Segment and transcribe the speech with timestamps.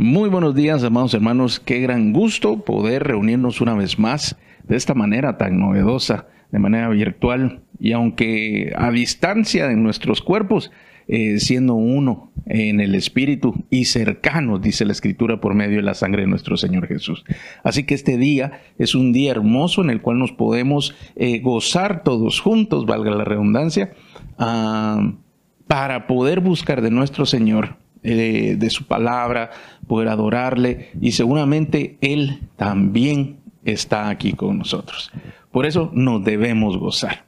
[0.00, 1.58] Muy buenos días, amados hermanos.
[1.58, 6.88] Qué gran gusto poder reunirnos una vez más de esta manera tan novedosa, de manera
[6.88, 10.70] virtual y aunque a distancia de nuestros cuerpos,
[11.08, 15.94] eh, siendo uno en el Espíritu y cercanos, dice la Escritura, por medio de la
[15.94, 17.24] sangre de nuestro Señor Jesús.
[17.64, 22.04] Así que este día es un día hermoso en el cual nos podemos eh, gozar
[22.04, 23.94] todos juntos, valga la redundancia,
[24.38, 25.14] ah,
[25.66, 29.50] para poder buscar de nuestro Señor eh, de su palabra,
[29.86, 35.10] poder adorarle y seguramente Él también está aquí con nosotros.
[35.50, 37.27] Por eso nos debemos gozar.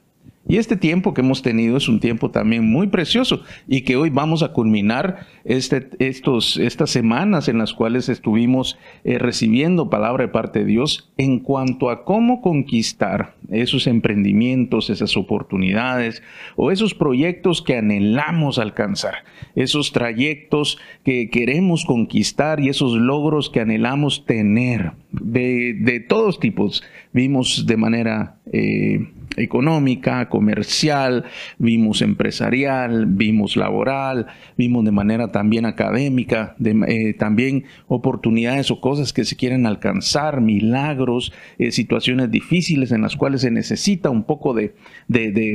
[0.51, 4.09] Y este tiempo que hemos tenido es un tiempo también muy precioso y que hoy
[4.09, 10.27] vamos a culminar este, estos, estas semanas en las cuales estuvimos eh, recibiendo palabra de
[10.33, 16.21] parte de Dios en cuanto a cómo conquistar esos emprendimientos, esas oportunidades
[16.57, 19.23] o esos proyectos que anhelamos alcanzar,
[19.55, 26.83] esos trayectos que queremos conquistar y esos logros que anhelamos tener de, de todos tipos.
[27.13, 28.35] Vimos de manera...
[28.51, 31.25] Eh, económica, comercial,
[31.57, 39.25] vimos empresarial, vimos laboral, vimos de manera también académica, eh, también oportunidades o cosas que
[39.25, 44.73] se quieren alcanzar, milagros, eh, situaciones difíciles en las cuales se necesita un poco de,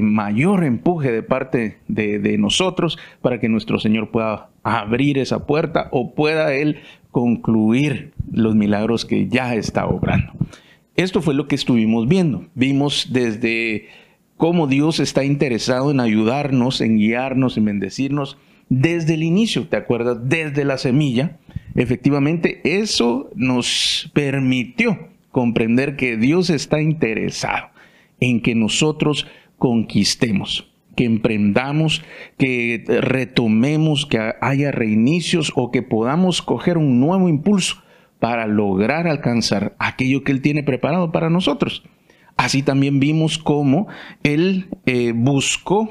[0.02, 5.88] mayor empuje de parte de, de nosotros para que nuestro Señor pueda abrir esa puerta
[5.92, 6.78] o pueda Él
[7.10, 10.32] concluir los milagros que ya está obrando.
[10.96, 12.46] Esto fue lo que estuvimos viendo.
[12.54, 13.88] Vimos desde
[14.36, 20.28] cómo Dios está interesado en ayudarnos, en guiarnos, en bendecirnos desde el inicio, ¿te acuerdas?
[20.28, 21.38] Desde la semilla.
[21.74, 27.68] Efectivamente, eso nos permitió comprender que Dios está interesado
[28.18, 29.26] en que nosotros
[29.58, 32.02] conquistemos, que emprendamos,
[32.38, 37.82] que retomemos, que haya reinicios o que podamos coger un nuevo impulso
[38.18, 41.82] para lograr alcanzar aquello que Él tiene preparado para nosotros.
[42.36, 43.88] Así también vimos cómo
[44.22, 45.88] Él eh, buscó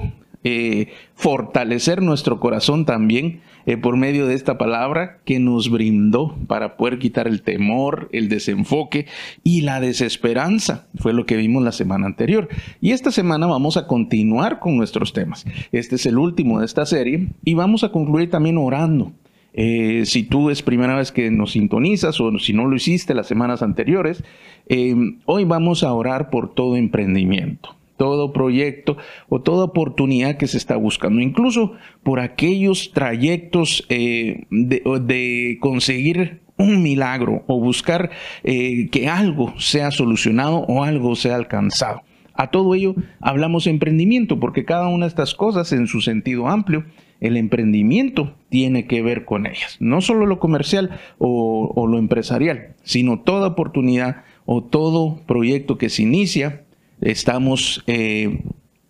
[0.47, 6.77] eh, fortalecer nuestro corazón también eh, por medio de esta palabra que nos brindó para
[6.77, 9.07] poder quitar el temor, el desenfoque
[9.43, 10.85] y la desesperanza.
[10.99, 12.47] Fue lo que vimos la semana anterior.
[12.79, 15.45] Y esta semana vamos a continuar con nuestros temas.
[15.71, 19.13] Este es el último de esta serie y vamos a concluir también orando
[19.57, 23.27] eh, si tú es primera vez que nos sintonizas o si no lo hiciste las
[23.27, 24.21] semanas anteriores,
[24.67, 24.93] eh,
[25.23, 28.97] hoy vamos a orar por todo emprendimiento, todo proyecto
[29.29, 31.71] o toda oportunidad que se está buscando, incluso
[32.03, 38.11] por aquellos trayectos eh, de, conseguir un milagro o buscar
[38.43, 42.01] que algo sea solucionado o algo sea alcanzado.
[42.33, 46.85] A todo ello hablamos emprendimiento, porque cada una de estas cosas en su sentido amplio
[47.21, 49.77] el emprendimiento tiene que ver con ellas.
[49.79, 56.03] No solo lo comercial o, lo empresarial, sino toda oportunidad o todo proyecto que se
[56.03, 56.63] inicia,
[57.01, 58.41] estamos eh,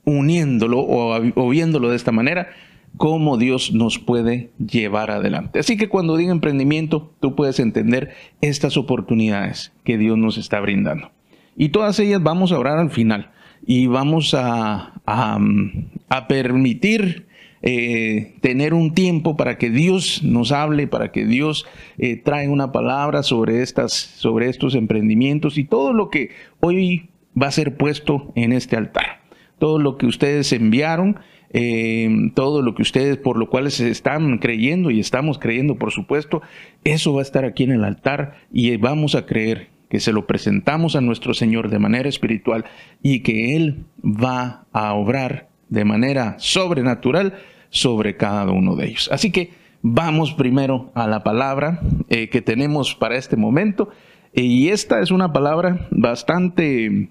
[0.04, 2.50] uniéndolo o, viéndolo de esta manera,
[2.98, 5.60] cómo Dios nos puede llevar adelante.
[5.60, 11.12] Así que cuando diga emprendimiento, tú puedes entender estas oportunidades que Dios nos está brindando.
[11.58, 13.32] Y todas ellas vamos a orar al final
[13.66, 17.25] y vamos a, a permitir
[17.68, 21.66] eh, tener un tiempo para que Dios nos hable, para que Dios
[21.98, 27.10] eh, traiga una palabra sobre, estas, sobre estos emprendimientos y todo lo que hoy
[27.42, 29.22] va a ser puesto en este altar.
[29.58, 31.18] Todo lo que ustedes enviaron,
[31.50, 35.92] eh, todo lo que ustedes por lo cual se están creyendo y estamos creyendo, por
[35.92, 36.44] supuesto,
[36.84, 40.28] eso va a estar aquí en el altar y vamos a creer que se lo
[40.28, 42.66] presentamos a nuestro Señor de manera espiritual
[43.02, 47.34] y que Él va a obrar de manera sobrenatural
[47.76, 49.10] sobre cada uno de ellos.
[49.12, 53.90] Así que vamos primero a la palabra eh, que tenemos para este momento.
[54.34, 57.10] Y esta es una palabra bastante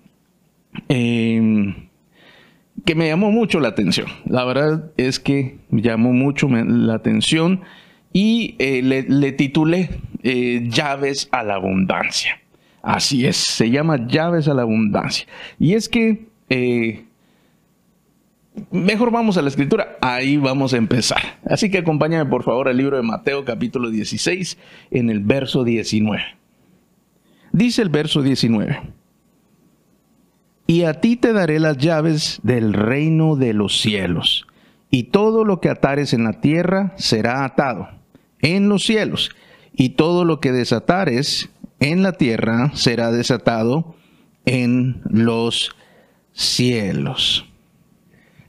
[0.88, 1.74] em,
[2.86, 4.06] que me llamó mucho la atención.
[4.24, 7.60] La verdad es que me llamó mucho la atención
[8.14, 9.90] y eh, le, titulé
[10.22, 12.40] eh, Llaves a la Abundancia.
[12.80, 15.26] Así es, se llama Llaves a la Abundancia.
[15.58, 16.24] Y es que
[18.70, 21.40] Mejor vamos a la escritura, ahí vamos a empezar.
[21.44, 24.58] Así que acompáñame por favor al libro de Mateo capítulo 16
[24.92, 26.22] en el verso 19.
[27.52, 28.80] Dice el verso 19.
[30.68, 34.46] Y a ti te daré las llaves del reino de los cielos,
[34.88, 37.88] y todo lo que atares en la tierra será atado
[38.40, 39.30] en los cielos,
[39.72, 43.96] y todo lo que desatares en la tierra será desatado
[44.46, 45.74] en los
[46.32, 47.46] cielos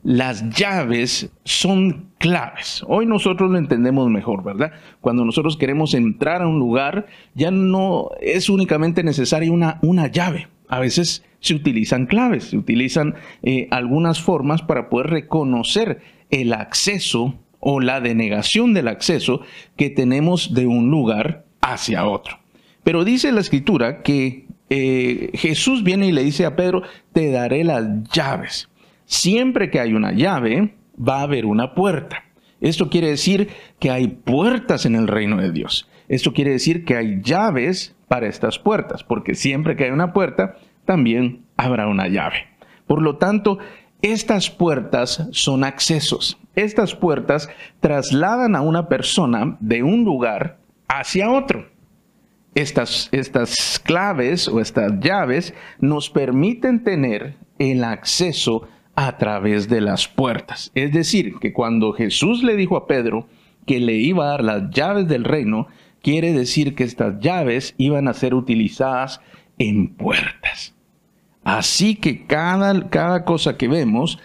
[0.05, 2.83] las llaves son claves.
[2.87, 4.71] Hoy nosotros lo entendemos mejor, ¿verdad?
[5.01, 10.47] Cuando nosotros queremos entrar a un lugar, ya no es únicamente necesaria una, una llave.
[10.67, 17.39] A veces se utilizan claves, se utilizan eh, algunas formas para poder reconocer el acceso
[17.59, 19.41] o la denegación del acceso
[19.75, 22.37] que tenemos de un lugar hacia otro.
[22.83, 27.63] Pero dice la escritura que eh, Jesús viene y le dice a Pedro, te daré
[27.63, 28.69] las llaves.
[29.05, 32.23] Siempre que hay una llave, va a haber una puerta.
[32.61, 33.49] Esto quiere decir
[33.79, 35.89] que hay puertas en el reino de Dios.
[36.07, 40.55] Esto quiere decir que hay llaves para estas puertas, porque siempre que hay una puerta,
[40.85, 42.47] también habrá una llave.
[42.87, 43.57] Por lo tanto,
[44.01, 46.37] estas puertas son accesos.
[46.55, 47.49] Estas puertas
[47.79, 51.67] trasladan a una persona de un lugar hacia otro.
[52.53, 60.07] Estas, estas claves o estas llaves nos permiten tener el acceso a través de las
[60.07, 60.71] puertas.
[60.73, 63.27] Es decir, que cuando Jesús le dijo a Pedro
[63.65, 65.67] que le iba a dar las llaves del reino,
[66.01, 69.21] quiere decir que estas llaves iban a ser utilizadas
[69.57, 70.73] en puertas.
[71.43, 74.19] Así que cada, cada cosa que vemos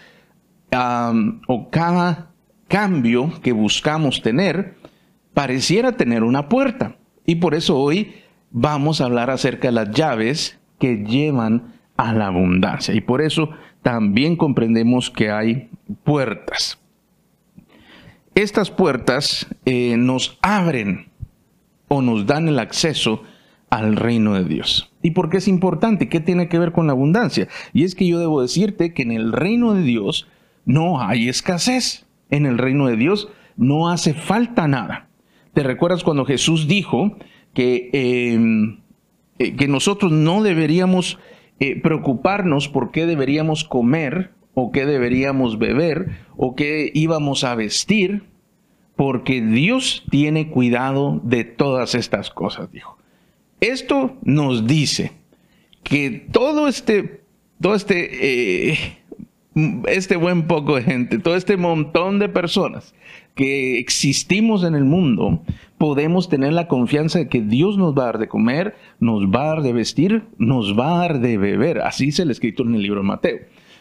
[0.73, 2.31] o cada
[2.69, 4.77] cambio que buscamos tener
[5.35, 6.97] pareciera tener una puerta.
[7.27, 8.15] Y por eso hoy
[8.51, 12.95] vamos a hablar acerca de las llaves que llevan a la abundancia.
[12.95, 13.51] Y por eso
[13.83, 15.71] también comprendemos que hay
[16.05, 16.79] puertas.
[18.35, 21.11] Estas puertas eh, nos abren
[21.89, 23.23] o nos dan el acceso
[23.71, 24.93] al reino de Dios.
[25.03, 26.09] ¿Y por qué es importante?
[26.09, 27.49] ¿Qué tiene que ver con la abundancia?
[27.73, 30.29] Y es que yo debo decirte que en el reino de Dios
[30.65, 32.07] no hay escasez.
[32.31, 35.09] En el reino de Dios no hace falta nada.
[35.55, 37.17] ¿Te recuerdas cuando Jesús dijo
[37.55, 38.81] que, em,
[39.39, 41.19] eh, que nosotros no deberíamos
[41.61, 48.25] eh, preocuparnos por qué deberíamos comer o qué deberíamos beber o qué íbamos a vestir,
[48.97, 52.99] porque Dios tiene cuidado de todas estas cosas, dijo.
[53.61, 55.13] Esto nos dice
[55.83, 57.23] que todo este,
[57.61, 58.79] todo este, eh,
[59.87, 62.95] este buen poco de gente, todo este montón de personas
[63.35, 65.43] que existimos en el mundo,
[65.81, 69.45] podemos tener la confianza de que Dios nos va a dar de comer, nos va
[69.45, 71.81] a dar de vestir, nos va a dar de beber.
[71.81, 73.39] Así dice el escritor en el libro de Mateo.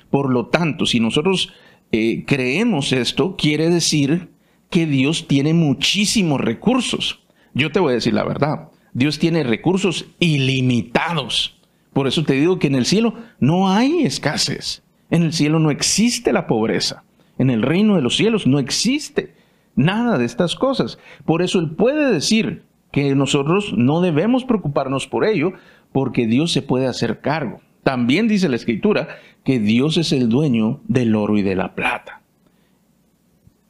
[0.10, 1.51] Por lo tanto, si nosotros
[1.92, 4.30] eh, creemos esto, quiere decir
[4.69, 7.19] que Dios tiene muchísimos recursos.
[7.54, 8.69] Yo te voy a decir la verdad.
[8.94, 11.60] Dios tiene recursos ilimitados.
[11.92, 14.84] Por eso te digo que en el cielo no hay escasez.
[15.10, 17.04] En el cielo no existe la pobreza.
[17.38, 19.34] En el reino de los cielos no existe
[19.79, 20.99] nada de estas cosas.
[21.25, 25.53] Por eso Él puede decir que nosotros no debemos preocuparnos por ello,
[25.91, 27.61] porque Dios se puede hacer cargo.
[27.83, 29.07] También dice la Escritura
[29.43, 32.21] que Dios es el dueño del oro y de la plata.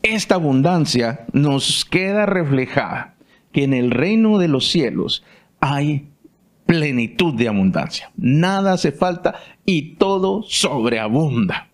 [0.01, 3.15] Esta abundancia nos queda reflejada
[3.51, 5.23] que en el reino de los cielos
[5.59, 6.09] hay
[6.65, 8.11] plenitud de abundancia.
[8.15, 9.35] Nada hace falta
[9.65, 11.68] y todo sobreabunda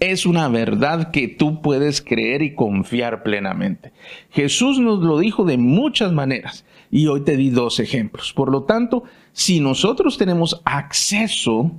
[0.00, 3.92] es una verdad que tú puedes creer y confiar plenamente.
[4.30, 8.32] Jesús nos lo dijo de muchas maneras y hoy te di dos ejemplos.
[8.32, 11.72] Por lo tanto, si nosotros tenemos acceso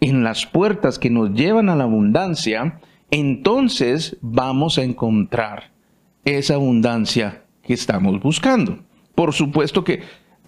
[0.00, 5.72] en las puertas que nos llevan a la abundancia, entonces vamos a encontrar
[6.24, 8.78] esa abundancia que estamos buscando.
[9.14, 10.02] Por supuesto que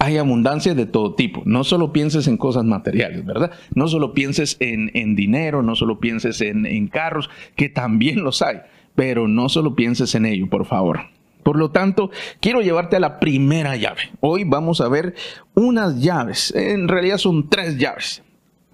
[0.05, 1.41] hay abundancia de todo tipo.
[1.45, 3.51] No solo pienses en cosas materiales, ¿verdad?
[3.73, 8.57] No solo pienses en, dinero, no solo pienses en, en carros, que también los hay,
[8.93, 10.99] pero no solo pienses en ello, por favor.
[11.41, 14.11] Por lo tanto, quiero llevarte a la primera llave.
[14.19, 15.15] Hoy vamos a ver
[15.55, 16.53] unas llaves.
[16.55, 18.21] En realidad son tres llaves.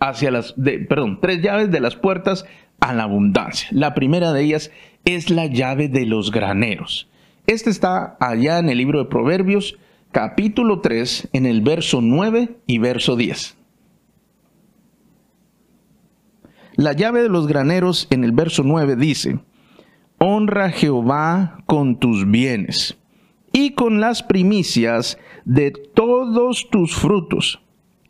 [0.02, 2.46] Hacia las, de, perdón, tres llaves de las puertas
[2.82, 3.70] a la abundancia.
[3.72, 4.72] La primera de ellas
[5.06, 7.08] es la llave de los graneros.
[7.48, 9.78] Esta está allá en el libro de Proverbios,
[10.12, 13.56] capítulo 3 en el verso 9 y verso 10.
[16.76, 19.40] La llave de los graneros en el verso 9 dice,
[20.18, 22.98] Honra a Jehová con tus bienes
[23.54, 27.62] y con las primicias de todos tus frutos,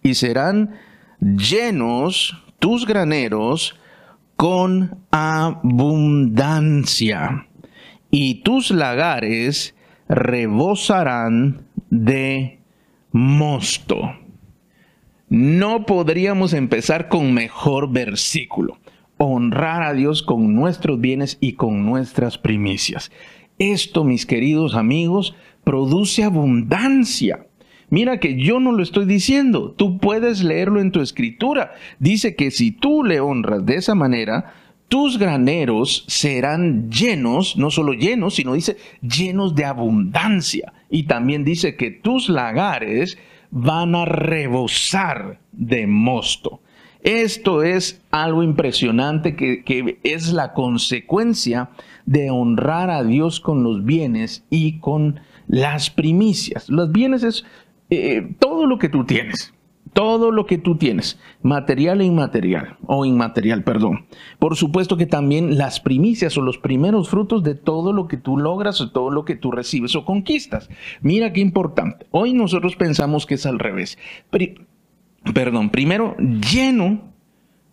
[0.03, 0.75] y serán
[1.19, 3.79] llenos tus graneros
[4.35, 6.37] con abundancia,
[8.09, 9.75] y tus lagares
[10.07, 12.57] rebosarán de
[13.11, 14.15] mosto.
[15.29, 18.79] No podríamos empezar con mejor versículo.
[19.17, 23.11] Honrar a Dios con nuestros bienes y con nuestras primicias.
[23.59, 27.45] Esto, mis queridos amigos, produce abundancia.
[27.89, 31.73] Mira que yo no lo estoy diciendo, tú puedes leerlo en tu escritura.
[31.99, 34.53] Dice que si tú le honras de esa manera,
[34.91, 40.73] tus graneros serán llenos, no solo llenos, sino dice llenos de abundancia.
[40.89, 43.17] Y también dice que tus lagares
[43.51, 46.59] van a rebosar de mosto.
[47.03, 51.69] Esto es algo impresionante que, que, es la consecuencia
[52.05, 56.67] de honrar a Dios con los bienes y con las primicias.
[56.67, 57.45] Los bienes es
[57.89, 59.53] eh, todo lo que tú tienes
[59.93, 64.05] todo lo que tú tienes, material e inmaterial, o inmaterial, perdón.
[64.39, 68.37] Por supuesto que también las primicias o los primeros frutos de todo lo que tú
[68.37, 70.69] logras o todo lo que tú recibes o conquistas.
[71.01, 72.05] Mira qué importante.
[72.11, 73.97] Hoy nosotros pensamos que es al revés.
[75.33, 77.01] perdón, primero lleno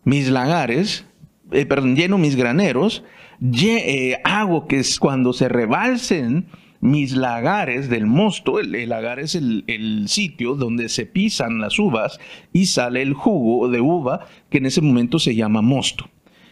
[0.04, 1.06] mis lagares,
[1.52, 3.04] eh, perdón, lleno mis graneros,
[3.40, 6.46] eh, hago que cuando se rebalsen
[6.80, 12.18] mis lagares del mosto, el, lagar es el, sitio donde se pisan las uvas
[12.52, 16.08] y sale el jugo de uva que en ese momento se llama mosto.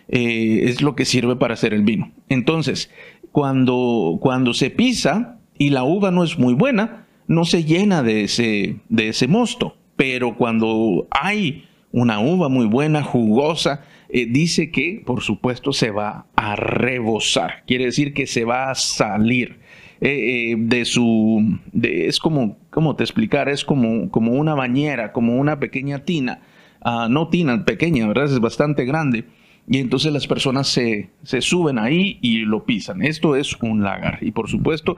[0.08, 2.12] Eh, es lo que sirve para hacer el vino.
[2.28, 2.90] Entonces,
[3.32, 8.24] cuando, cuando se pisa y la uva no es muy buena, no se llena de
[8.24, 9.76] ese, de ese mosto.
[9.96, 16.26] Pero cuando hay una uva muy buena, jugosa, eh, dice que, por supuesto, se va
[16.36, 17.64] a rebosar.
[17.66, 19.60] Quiere decir que se va a salir.
[20.00, 23.48] Eh, eh, de su, es como, ¿cómo te explicar?
[23.48, 26.40] Es como, como una bañera, como una pequeña tina,
[26.82, 28.24] ah, no tina, pequeña, ¿verdad?
[28.24, 29.24] Es bastante grande.
[29.68, 33.02] Y entonces las personas se, se suben ahí y lo pisan.
[33.02, 34.18] Esto es un lagar.
[34.20, 34.96] Y por supuesto,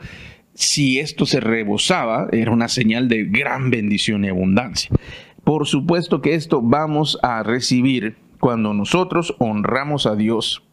[0.52, 4.90] si esto se rebosaba, era una señal de gran bendición y abundancia.
[5.44, 10.67] Por supuesto que esto vamos a recibir cuando nosotros honramos a Dios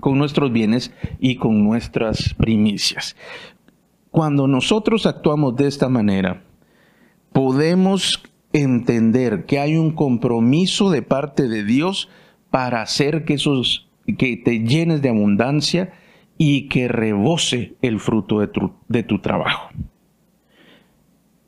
[0.00, 3.16] con nuestros bienes y con nuestras primicias.
[4.10, 6.42] Cuando nosotros actuamos de esta manera,
[7.32, 8.22] podemos
[8.52, 12.08] entender que hay un compromiso de parte de Dios
[12.50, 15.92] para hacer que esos que te llenes de abundancia
[16.36, 19.70] y que rebose el fruto de tu, de tu trabajo.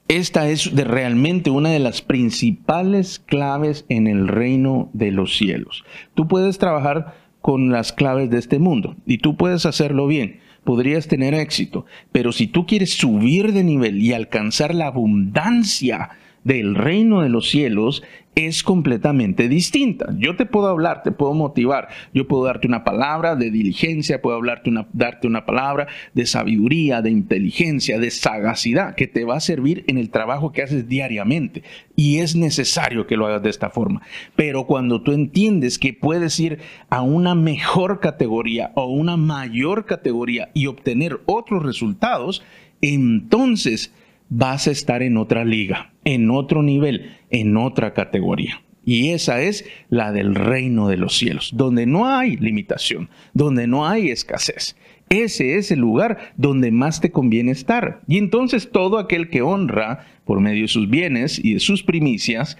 [0.06, 5.84] Esta es de realmente una de las principales claves en el reino de los cielos.
[6.14, 8.96] Tú puedes trabajar con las claves de este mundo.
[9.04, 14.00] Y tú puedes hacerlo bien, podrías tener éxito, pero si tú quieres subir de nivel
[14.00, 16.08] y alcanzar la abundancia
[16.42, 18.02] del reino de los cielos,
[18.34, 20.14] es completamente distinta.
[20.18, 24.36] Yo te puedo hablar, te puedo motivar, yo puedo darte una palabra de diligencia, puedo
[24.36, 29.40] hablarte una, darte una palabra de sabiduría, de inteligencia, de sagacidad, que te va a
[29.40, 31.62] servir en el trabajo que haces diariamente.
[31.96, 34.02] Y es necesario que lo hagas de esta forma.
[34.34, 36.58] Pero cuando tú entiendes que puedes ir
[36.90, 42.42] a una mejor categoría o una mayor categoría y obtener otros resultados,
[42.80, 43.92] entonces
[44.28, 48.62] vas a estar en otra liga, en otro nivel, en otra categoría.
[48.84, 53.86] Y esa es la del reino de los cielos, donde no hay limitación, donde no
[53.86, 54.76] hay escasez.
[55.08, 58.02] Ese es el lugar donde más te conviene estar.
[58.06, 62.58] Y entonces todo aquel que honra por medio de sus bienes y de sus primicias,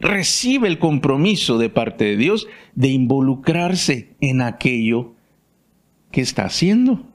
[0.00, 5.14] recibe el compromiso de parte de Dios de involucrarse en aquello
[6.10, 7.06] que está haciendo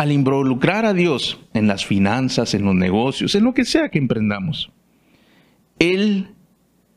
[0.00, 3.98] al involucrar a Dios en las finanzas, en los negocios, en lo que sea que
[3.98, 4.72] emprendamos,
[5.78, 6.28] Él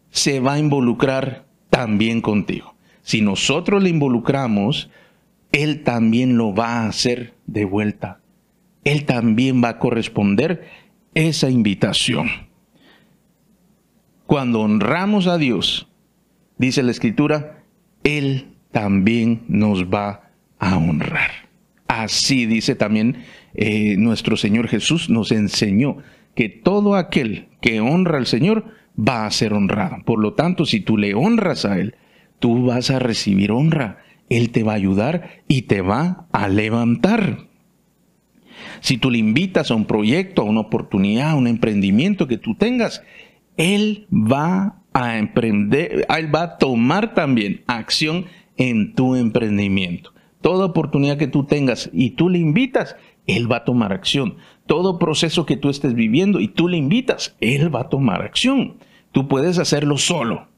[0.10, 2.76] se va a involucrar también contigo.
[3.02, 4.90] Si nosotros le involucramos,
[5.52, 8.22] Él también lo va a hacer de vuelta.
[8.86, 10.70] Él también va a corresponder
[11.14, 12.30] esa invitación.
[14.26, 15.90] Cuando honramos a Dios,
[16.58, 17.66] dice la Escritura,
[18.06, 21.43] Él también nos va a honrar.
[22.02, 23.18] Así dice también
[23.54, 25.98] eh, nuestro Señor Jesús, nos enseñó
[26.34, 28.66] que todo aquel que honra al Señor
[28.98, 29.98] va a ser honrado.
[30.04, 31.96] Por lo tanto, si tú le honras a Él,
[32.40, 34.00] tú vas a recibir honra.
[34.28, 37.42] Él te va a ayudar y te va a levantar.
[38.80, 42.56] Si tú le invitas a un proyecto, a una oportunidad, a un emprendimiento que tú
[42.56, 43.04] tengas,
[43.56, 48.26] Él va a emprender, Él va a tomar también acción
[48.58, 50.14] en tu emprendimiento.
[50.44, 52.98] Toda oportunidad que tú tengas y tú le invitas,
[53.28, 54.36] Él va a tomar acción.
[54.66, 58.76] Todo proceso que tú estés viviendo y tú le invitas, Él va a tomar acción.
[59.14, 60.50] Tú puedes hacerlo solo,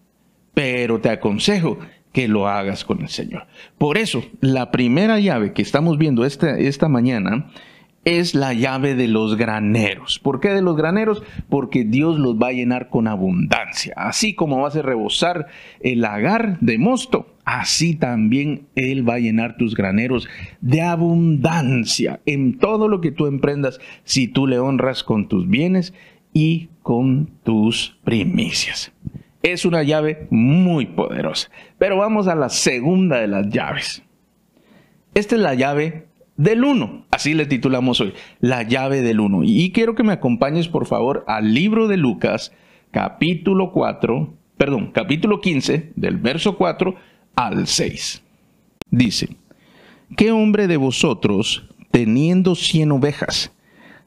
[0.56, 1.77] pero te aconsejo
[2.12, 3.46] que lo hagas con el Señor.
[3.77, 7.51] Por eso, la primera llave que estamos viendo esta, esta mañana
[8.05, 10.19] es la llave de los graneros.
[10.19, 11.24] ¿Por qué de los graneros?
[11.50, 13.93] Porque Dios los va a llenar con abundancia.
[13.97, 15.47] Así como vas a rebosar
[15.81, 20.29] el lagar de mosto, así también Él va a llenar tus graneros
[20.62, 25.93] de abundancia en todo lo que tú emprendas si tú le honras con tus bienes
[26.31, 28.91] y con tus primicias.
[29.41, 31.50] es una llave muy poderosa.
[31.77, 34.03] Pero vamos a la segunda de las llaves.
[35.13, 36.07] Esta es la llave
[36.38, 37.06] del 1.
[37.12, 39.44] Así le titulamos hoy, la llave del 1.
[39.44, 42.51] Y quiero que me acompañes por favor al libro de Lucas,
[42.92, 46.96] capítulo 4, perdón, capítulo 15, del verso 4
[47.36, 48.24] al 6.
[48.89, 49.36] Dice,
[50.15, 53.51] ¿qué hombre de vosotros, teniendo cien ovejas,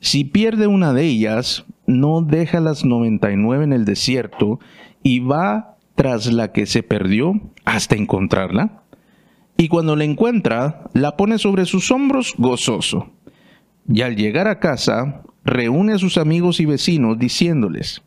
[0.01, 4.61] si pierde una de ellas, no deja las 99 en el desierto
[5.03, 8.85] y va tras la que se perdió hasta encontrarla?
[9.61, 13.11] Y cuando la encuentra, la pone sobre sus hombros gozoso.
[13.93, 18.03] Y al llegar a casa, reúne a sus amigos y vecinos diciéndoles,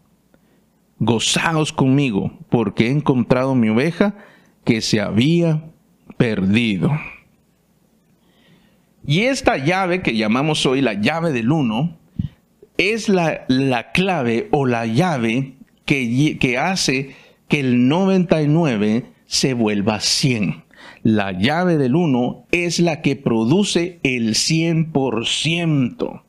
[1.00, 4.16] Gozaos conmigo, porque he encontrado mi oveja
[4.64, 5.64] que se había
[6.16, 6.92] perdido.
[9.06, 11.98] Y esta llave que llamamos hoy la llave del uno,
[12.78, 17.16] es la, la clave o la llave que, que hace
[17.50, 20.64] que el 99 se vuelva 100.
[21.04, 26.22] La llave del 1 es la que produce el 100%.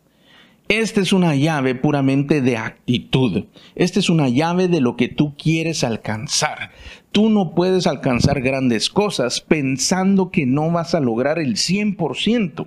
[0.68, 3.44] Esta es una llave puramente de actitud.
[3.74, 6.70] Esta es una llave de lo que tú quieres alcanzar.
[7.10, 12.66] Tú no puedes alcanzar grandes cosas pensando que no vas a lograr el 100%.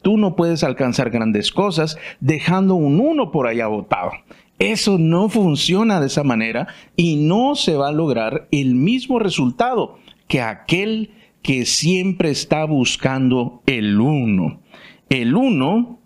[0.00, 4.12] Tú no puedes alcanzar grandes cosas dejando un 1 por allá botado.
[4.58, 9.98] Eso no funciona de esa manera y no se va a lograr el mismo resultado
[10.28, 11.10] que aquel
[11.42, 14.60] que siempre está buscando el uno.
[15.08, 16.00] El uno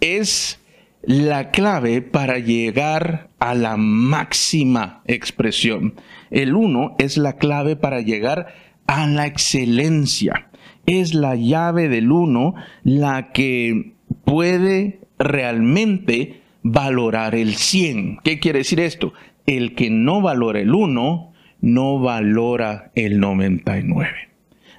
[0.00, 0.60] es
[1.02, 5.94] la clave para llegar a la máxima expresión.
[6.30, 8.54] El uno es la clave para llegar
[8.86, 10.50] a la excelencia.
[10.86, 18.18] Es la llave del uno la que puede realmente valorar el 100.
[18.24, 19.12] ¿Qué quiere decir esto?
[19.46, 24.35] El que no valora el uno, no valora el 99.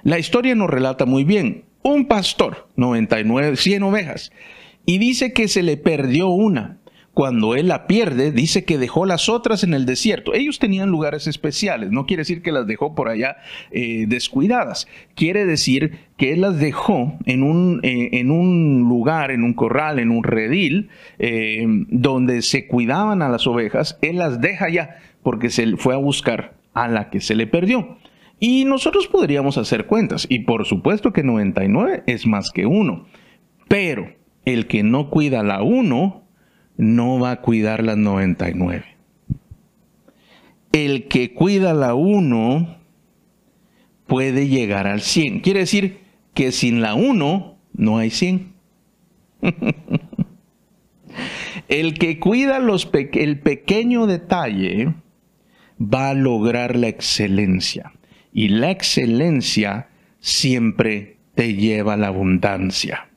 [0.08, 1.64] La historia nos relata muy bien.
[1.82, 4.32] Un pastor, 99, 100 ovejas,
[4.86, 6.78] y dice que se le perdió una.
[7.12, 10.32] Cuando él la pierde, dice que dejó las otras en el desierto.
[10.32, 13.36] Ellos tenían lugares especiales, no quiere decir que las dejó por allá
[13.70, 14.88] eh, descuidadas.
[15.14, 19.98] Quiere decir que él las dejó en un, eh, en un lugar, en un corral,
[19.98, 23.98] en un redil, eh, donde se cuidaban a las ovejas.
[24.00, 27.97] Él las deja ya porque se fue a buscar a la que se le perdió.
[28.40, 33.06] Y nosotros podríamos hacer cuentas, y por supuesto que 99 es más que 1,
[33.66, 34.12] pero
[34.44, 36.22] el que no cuida la 1
[36.76, 38.84] no va a cuidar las 99.
[40.72, 42.76] El que cuida la 1
[44.06, 45.40] puede llegar al 100.
[45.40, 45.98] Quiere decir
[46.34, 48.52] que sin la 1 no hay 100.
[51.68, 54.94] el que cuida el pequeño detalle
[55.80, 57.92] va a lograr la excelencia.
[58.38, 59.88] Y la excelencia
[60.20, 63.08] siempre te lleva a la abundancia.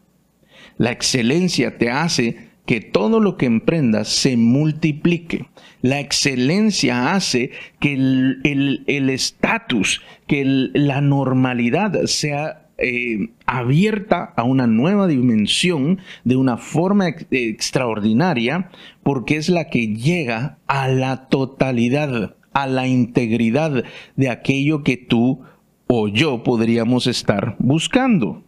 [0.79, 5.45] La excelencia te hace que todo lo que emprendas se multiplique.
[5.83, 15.05] La excelencia hace que el estatus, que la normalidad sea eh, abierta a una nueva
[15.05, 18.71] dimensión de una forma extraordinaria,
[19.03, 23.83] porque es la que llega a la totalidad a la integridad
[24.15, 25.41] de aquello que tú
[25.87, 28.43] o yo podríamos estar buscando.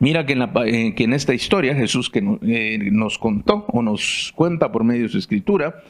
[0.00, 4.32] Mira que en, eh, que en esta historia Jesús que eh, nos contó o nos
[4.34, 5.82] cuenta por medio de su escritura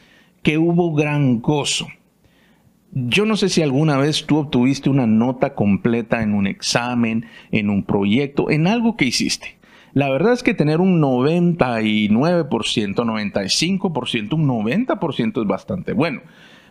[0.43, 1.87] que hubo gran gozo.
[2.91, 7.69] Yo no sé si alguna vez tú obtuviste una nota completa en un examen, en
[7.69, 9.59] un proyecto, en algo que hiciste.
[9.93, 16.21] La verdad es que tener un 99%, 95%, un 90% es bastante bueno.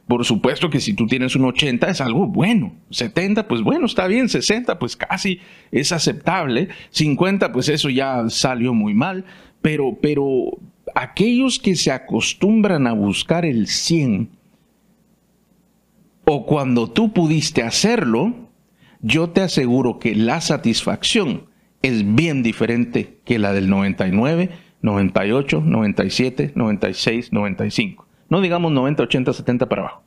[0.08, 2.72] Por supuesto que si tú tienes un 80 es algo bueno.
[2.88, 4.30] 70, pues bueno, está bien.
[4.30, 5.40] 60, pues casi
[5.70, 6.68] es aceptable.
[6.90, 9.26] 50, pues eso ya salió muy mal.
[9.60, 10.58] Pero, pero
[10.94, 14.30] aquellos que se acostumbran a buscar el 100,
[16.24, 18.34] o cuando tú pudiste hacerlo,
[19.02, 21.44] yo te aseguro que la satisfacción
[21.82, 24.48] es bien diferente que la del 99,
[24.80, 30.02] 98, 97, 96, 95 no digamos 90, 80, 70 para abajo.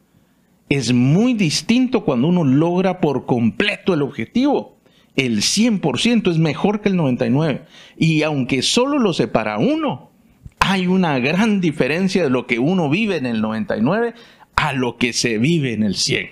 [0.69, 4.77] Es muy distinto cuando uno logra por completo el objetivo.
[5.15, 7.63] El 100% es mejor que el 99.
[7.97, 10.11] Y aunque solo lo separa uno,
[10.59, 14.13] hay una gran diferencia de lo que uno vive en el 99
[14.55, 16.29] a lo que se vive en el 100.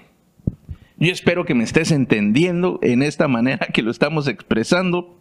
[0.97, 5.17] Yo espero que me estés entendiendo en esta manera que lo estamos expresando.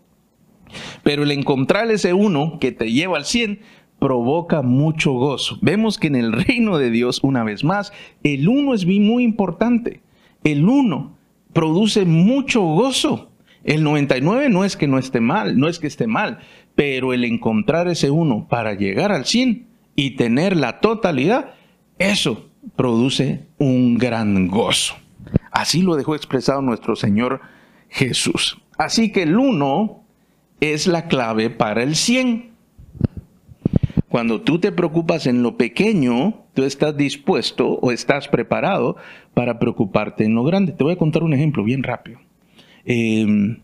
[1.03, 3.61] Pero el encontrar ese uno que te lleva al 100
[3.99, 5.59] provoca mucho gozo.
[5.61, 10.01] Vemos que en el reino de Dios, una vez más, el uno es muy importante.
[10.45, 11.17] El uno
[11.53, 13.31] produce mucho gozo.
[13.65, 16.39] El 99 no es que no esté mal, no es que esté mal,
[16.75, 21.55] pero el encontrar ese uno para llegar al 100 y tener la totalidad,
[21.99, 24.95] eso produce un gran gozo.
[25.51, 27.41] Así lo dejó expresado nuestro Señor
[27.89, 28.59] Jesús.
[28.79, 30.05] Así que el uno
[30.61, 32.48] es la clave para el 100.
[34.09, 38.97] Cuando tú te preocupas en lo pequeño, tú estás dispuesto o estás preparado
[39.35, 40.73] para preocuparte en lo grande.
[40.73, 42.19] Te voy a contar un ejemplo bien rápido.
[42.87, 43.59] Em,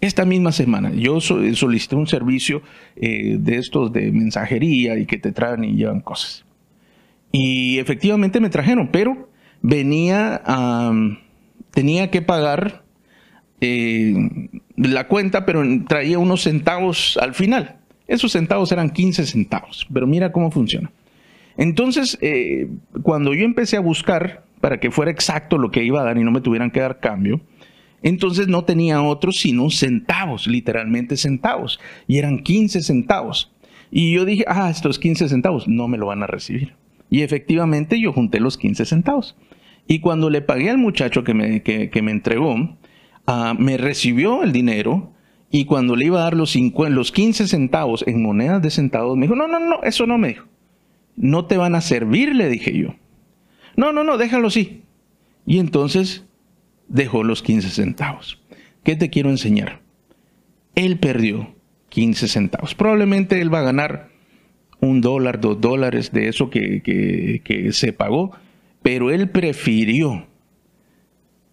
[0.00, 2.62] esta misma semana yo solicité un servicio
[2.96, 6.44] eh, de estos de mensajería y que te traen y llevan cosas.
[7.32, 9.28] Y efectivamente me trajeron, pero
[9.60, 10.42] venía,
[11.70, 12.82] tenía que pagar
[13.60, 14.14] eh,
[14.76, 17.79] la cuenta, pero traía unos centavos al final.
[18.10, 20.90] Esos centavos eran 15 centavos, pero mira cómo funciona.
[21.56, 22.68] Entonces, eh,
[23.04, 26.24] cuando yo empecé a buscar para que fuera exacto lo que iba a dar y
[26.24, 27.40] no me tuvieran que dar cambio,
[28.02, 33.52] entonces no tenía otros sino centavos, literalmente centavos, y eran 15 centavos.
[33.92, 36.74] Y yo dije, ah, estos 15 centavos no me lo van a recibir.
[37.10, 39.36] Y efectivamente yo junté los 15 centavos.
[39.86, 41.62] Y cuando le pagué al muchacho que me,
[42.02, 42.76] me entregó,
[43.28, 45.12] ah, me recibió el dinero
[45.50, 49.26] y cuando le iba a dar los, los 15 centavos en monedas de centavos, me
[49.26, 50.46] dijo, no, no, no, eso no me dijo.
[51.16, 52.94] No te van a servir, le dije yo.
[53.76, 54.82] No, no, no, déjalo así.
[55.46, 56.24] Y entonces
[56.86, 58.40] dejó los 15 centavos.
[58.84, 59.80] ¿Qué te quiero enseñar?
[60.76, 61.52] Él perdió
[61.88, 62.76] 15 centavos.
[62.76, 64.10] Probablemente él va a ganar
[64.80, 68.30] un dólar, dos dólares de eso que, que se pagó,
[68.82, 70.26] pero él prefirió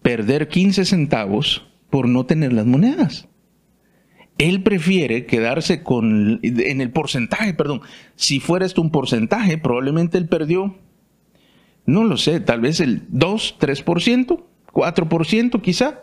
[0.02, 3.28] perder 15 centavos por no tener las monedas.
[4.38, 7.82] Él prefiere quedarse con, en el porcentaje, perdón,
[8.14, 10.76] si fuera esto un porcentaje, probablemente él perdió,
[11.86, 16.02] no lo sé, tal vez el 2, 3%, 4% quizá.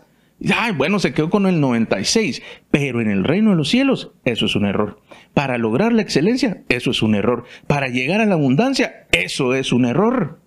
[0.53, 4.47] Ay, bueno, se quedó con el 96, pero en el reino de los cielos eso
[4.47, 4.99] es un error.
[5.33, 7.45] Para lograr la excelencia, eso es un error.
[7.67, 10.41] Para llegar a la abundancia, eso es un error.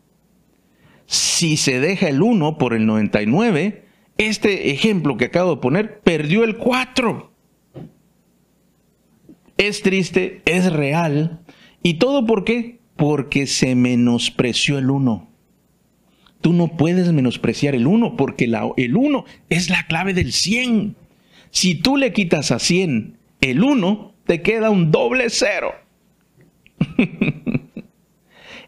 [1.07, 3.87] Si se deja el 1 por el 99,
[4.19, 7.33] este ejemplo que acabo de poner perdió el 4.
[9.59, 11.41] Es triste, es real.
[11.83, 12.79] ¿Y todo por qué?
[12.97, 15.29] Porque se menospreció el 1.
[16.41, 18.45] Tú no puedes menospreciar el 1 porque
[18.77, 20.97] el 1 es la clave del 100.
[21.51, 25.73] Si tú le quitas a 100 el 1, te queda un doble cero.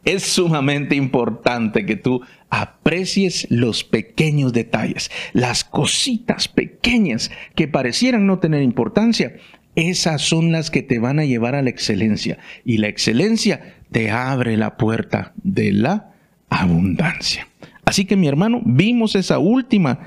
[0.05, 8.39] es sumamente importante que tú aprecies los pequeños detalles, las cositas pequeñas que parecieran no
[8.39, 9.37] tener importancia.
[9.75, 12.39] Esas son las que te van a llevar a la excelencia.
[12.65, 16.13] Y la excelencia te abre la puerta de la
[16.49, 17.47] abundancia.
[17.85, 19.99] Así que mi hermano, vimos esa última,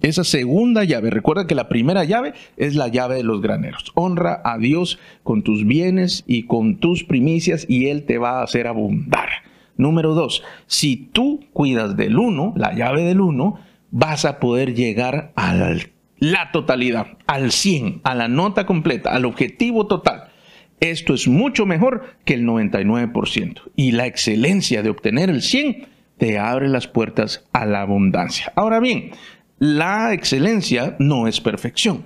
[0.00, 1.10] esa segunda llave.
[1.10, 3.92] Recuerda que la primera llave es la llave de los graneros.
[3.94, 8.42] Honra a Dios con tus bienes y con tus primicias y Él te va a
[8.42, 9.28] hacer abundar.
[9.76, 13.60] Número dos, si tú cuidas del uno, la llave del uno,
[13.92, 15.54] vas a poder llegar a
[16.18, 20.30] la totalidad, al 100, a la nota completa, al objetivo total.
[20.80, 23.62] Esto es mucho mejor que el 99%.
[23.76, 28.52] Y la excelencia de obtener el 100 te abre las puertas a la abundancia.
[28.56, 29.10] Ahora bien,
[29.58, 32.04] la excelencia no es perfección.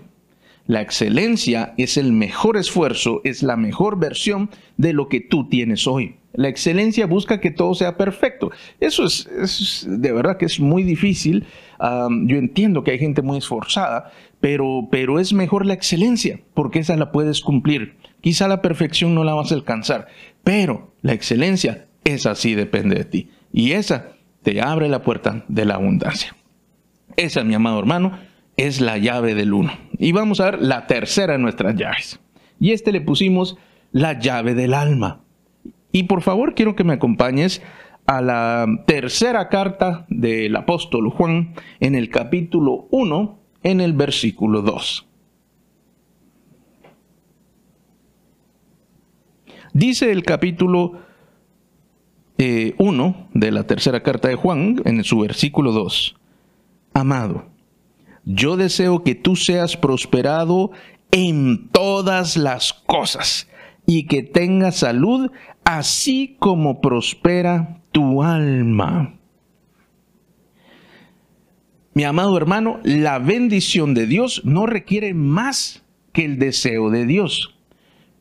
[0.67, 5.89] La excelencia es el mejor esfuerzo, es la mejor versión de lo que tú tienes
[5.89, 6.20] hoy.
[6.33, 8.51] La excelencia busca que todo sea perfecto.
[8.79, 11.47] Eso es, de verdad que es muy difícil.
[11.81, 16.97] yo entiendo que hay gente muy esforzada, pero, pero es mejor la excelencia, porque esa
[16.97, 17.97] la puedes cumplir.
[18.21, 20.09] Quizá la perfección no la vas a alcanzar,
[20.45, 23.31] pero la excelencia, esa sí depende de ti.
[23.53, 24.13] Y esa
[24.43, 26.37] te abre la puerta de la abundancia.
[27.17, 28.19] Esa, mi amado hermano,
[28.57, 29.73] es la llave del uno.
[29.99, 32.21] Y vamos a ver la tercera de nuestras llaves.
[32.59, 33.57] Y este le pusimos
[33.93, 35.20] la llave del alma.
[35.93, 37.63] Y por favor quiero que me acompañes
[38.07, 45.07] a la tercera carta del apóstol Juan en el capítulo 1, en el versículo 2.
[49.73, 50.99] Dice el capítulo
[52.39, 52.75] 1 eh,
[53.35, 56.17] de la tercera carta de Juan, en su versículo 2.
[56.95, 57.47] Amado,
[58.25, 60.73] yo deseo que tú seas prosperado
[61.13, 63.49] en todas las cosas
[63.87, 65.31] y que tengas salud,
[65.79, 69.15] así como prospera tu alma.
[71.93, 77.57] Mi amado hermano, la bendición de Dios no requiere más que el deseo de Dios.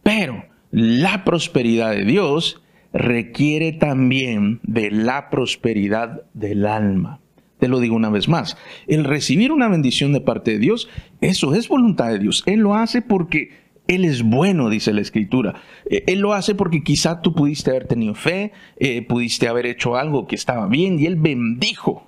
[0.03, 2.61] Pero la prosperidad de Dios
[2.93, 7.19] requiere también de la prosperidad del alma.
[7.59, 8.57] Te lo digo una vez más,
[8.87, 10.89] el recibir una bendición de parte de Dios,
[11.21, 12.41] eso es voluntad de Dios.
[12.45, 15.55] Él lo hace porque Él es bueno, dice la Escritura.
[15.89, 19.97] Eh, Él lo hace porque quizá tú pudiste haber tenido fe, eh, pudiste haber hecho
[19.97, 22.07] algo que estaba bien y Él bendijo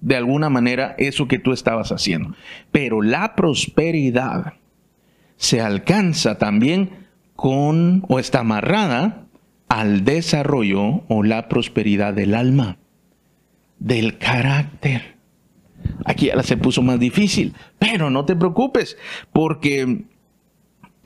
[0.00, 2.34] de alguna manera eso que tú estabas haciendo.
[2.72, 4.54] Pero la prosperidad
[5.36, 7.06] se alcanza también
[7.36, 9.26] con o está amarrada
[9.68, 12.78] al desarrollo o la prosperidad del alma,
[13.78, 15.14] del carácter.
[16.04, 18.96] Aquí ya se puso más difícil, pero no te preocupes,
[19.32, 20.04] porque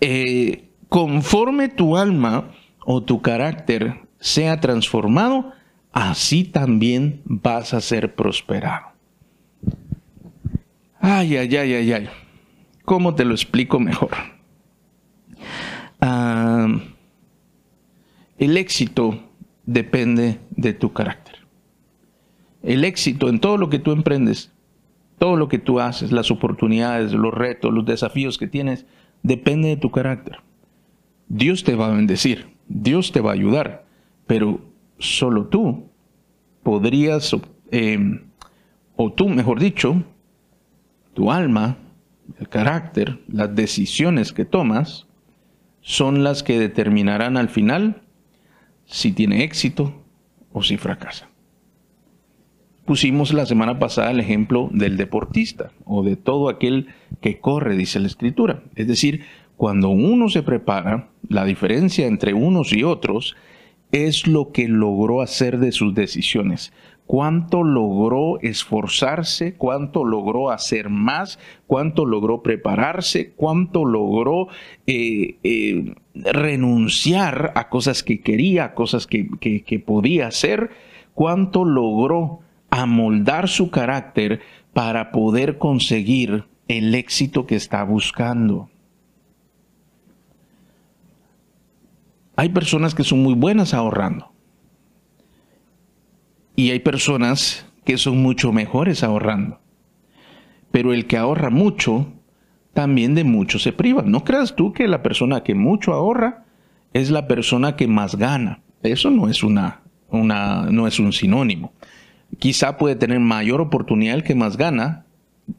[0.00, 2.50] eh, conforme tu alma
[2.84, 5.52] o tu carácter sea transformado,
[5.92, 8.86] así también vas a ser prosperado.
[11.00, 12.08] Ay, ay, ay, ay, ay.
[12.84, 14.10] ¿Cómo te lo explico mejor?
[16.00, 16.68] Ah,
[18.38, 19.20] el éxito
[19.64, 21.36] depende de tu carácter.
[22.62, 24.52] El éxito en todo lo que tú emprendes,
[25.18, 28.86] todo lo que tú haces, las oportunidades, los retos, los desafíos que tienes,
[29.26, 30.36] depende de tu carácter.
[31.28, 33.84] Dios te va a bendecir, Dios te va a ayudar,
[34.26, 34.60] pero
[34.98, 35.90] solo tú
[36.62, 37.36] podrías,
[37.72, 38.20] eh,
[38.94, 40.04] o tú, mejor dicho,
[41.14, 41.76] tu alma,
[42.38, 45.08] el carácter, las decisiones que tomas,
[45.80, 48.02] son las que determinarán al final
[48.84, 50.04] si tiene éxito
[50.52, 51.28] o si fracasa.
[52.84, 56.86] Pusimos la semana pasada el ejemplo del deportista o de todo aquel
[57.26, 58.62] que corre, dice la escritura.
[58.76, 59.22] Es decir,
[59.56, 63.34] cuando uno se prepara, la diferencia entre unos y otros
[63.90, 66.72] es lo que logró hacer de sus decisiones.
[67.04, 74.46] Cuánto logró esforzarse, cuánto logró hacer más, cuánto logró prepararse, cuánto logró
[74.86, 80.70] eh, eh, renunciar a cosas que quería, a cosas que, que podía hacer,
[81.14, 82.38] cuánto logró
[82.70, 88.68] amoldar su carácter para poder conseguir el éxito que está buscando.
[92.36, 94.32] Hay personas que son muy buenas ahorrando.
[96.54, 99.60] Y hay personas que son mucho mejores ahorrando.
[100.70, 102.12] Pero el que ahorra mucho,
[102.74, 104.02] también de mucho se priva.
[104.02, 106.44] No creas tú que la persona que mucho ahorra
[106.92, 108.60] es la persona que más gana.
[108.82, 111.72] Eso no es una, una no es un sinónimo.
[112.38, 115.05] Quizá puede tener mayor oportunidad el que más gana,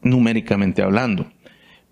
[0.02, 1.26] numéricamente hablando.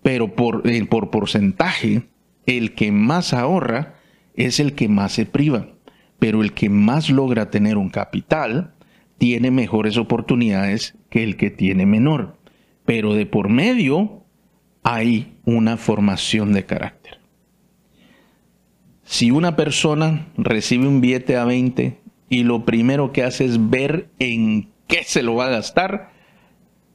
[0.03, 2.03] Pero por, eh, por porcentaje,
[2.45, 3.95] el que más ahorra
[4.35, 5.67] es el que más se priva,
[6.19, 8.73] pero el que más logra tener un capital
[9.17, 12.37] tiene mejores oportunidades que el que tiene menor.
[12.85, 14.23] Pero de por medio
[14.83, 17.19] hay una formación de carácter.
[19.03, 24.09] Si una persona recibe un billete a 20 y lo primero que hace es ver
[24.19, 26.11] en qué se lo va a gastar,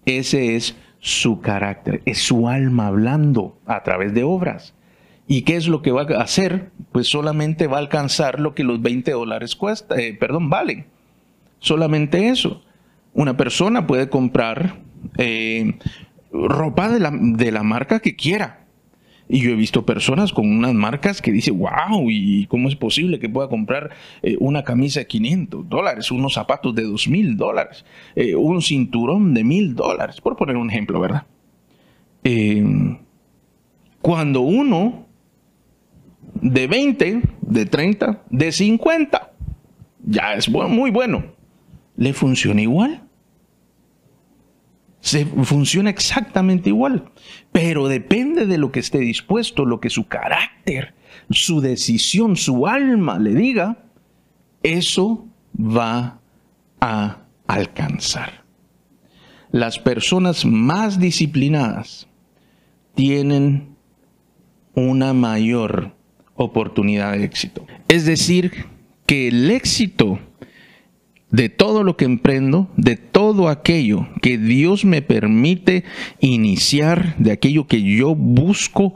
[0.05, 4.73] ese es su carácter, es su alma hablando a través de obras.
[5.27, 6.71] ¿Y qué es lo que va a hacer?
[6.93, 10.87] Pues solamente va a alcanzar lo que los 20 dólares cuesta, eh, perdón, valen.
[11.59, 12.62] Solamente eso.
[13.15, 14.77] Una persona puede comprar
[15.19, 15.75] eh,
[16.33, 18.62] ropa de la, de la, marca que quiera.
[19.33, 23.18] Y yo he visto personas con unas marcas que dicen, wow, ¿y cómo es posible
[23.18, 23.90] que pueda comprar
[24.23, 27.85] eh, una camisa de 500 dólares, unos zapatos de 2 mil dólares,
[28.37, 30.21] un cinturón de mil dólares?
[30.21, 31.27] Por poner un ejemplo, ¿verdad?
[34.03, 35.07] cuando uno
[36.35, 39.33] de 20, de 30, de 50.
[40.05, 41.25] Ya es muy bueno.
[41.97, 43.03] Le funciona igual.
[45.03, 47.11] Se funciona exactamente igual.
[47.51, 50.95] Pero depende de lo que esté dispuesto, lo que su carácter,
[51.29, 53.85] su decisión, su alma le diga,
[54.62, 55.27] eso
[55.59, 56.21] va
[56.81, 58.45] a alcanzar.
[59.51, 62.07] Las personas más disciplinadas
[62.95, 63.75] tienen
[64.75, 65.97] una mayor
[66.37, 67.67] oportunidad de éxito.
[67.88, 68.67] Es decir,
[69.05, 70.21] que el éxito
[71.33, 75.83] de todo lo que emprendo, de todo aquello que Dios me permite
[76.21, 78.95] iniciar, de aquello que yo busco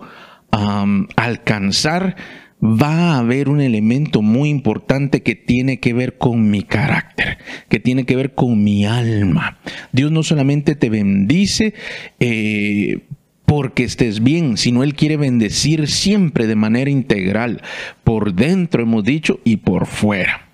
[1.17, 2.17] alcanzar,
[2.63, 7.81] va a haber un elemento muy importante que tiene que ver con mi carácter, que
[7.81, 9.59] tiene que ver con mi alma.
[9.93, 11.75] Dios no solamente te bendice
[12.21, 13.01] eh,
[13.45, 17.63] porque estés bien, sino Él quiere bendecir siempre de manera integral,
[18.05, 20.49] por dentro hemos dicho y por fuera.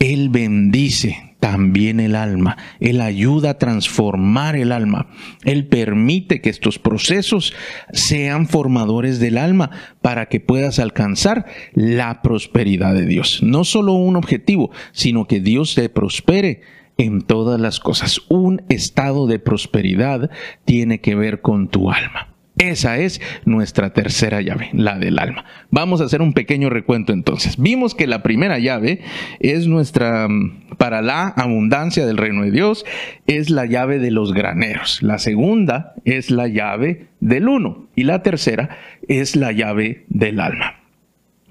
[0.00, 2.56] Él bendice también el alma.
[2.80, 5.08] Él ayuda a transformar el alma.
[5.44, 7.52] Él permite que estos procesos
[7.92, 13.42] sean formadores del alma para que puedas alcanzar la prosperidad de Dios.
[13.42, 16.62] No solo un objetivo, sino que Dios te prospere
[16.96, 18.20] en todas las cosas.
[18.28, 20.30] Un estado de prosperidad
[20.64, 22.29] tiene que ver con tu alma.
[22.60, 25.46] Esa es nuestra tercera llave, la del alma.
[25.70, 27.56] Vamos a hacer un pequeño recuento entonces.
[27.56, 29.00] Vimos que la primera llave
[29.38, 32.84] es nuestra, mm, para la abundancia del reino de Dios,
[33.26, 35.02] es la llave de los graneros.
[35.02, 37.88] La segunda es la llave del uno.
[37.96, 38.76] Y la tercera
[39.08, 40.80] es la llave del alma.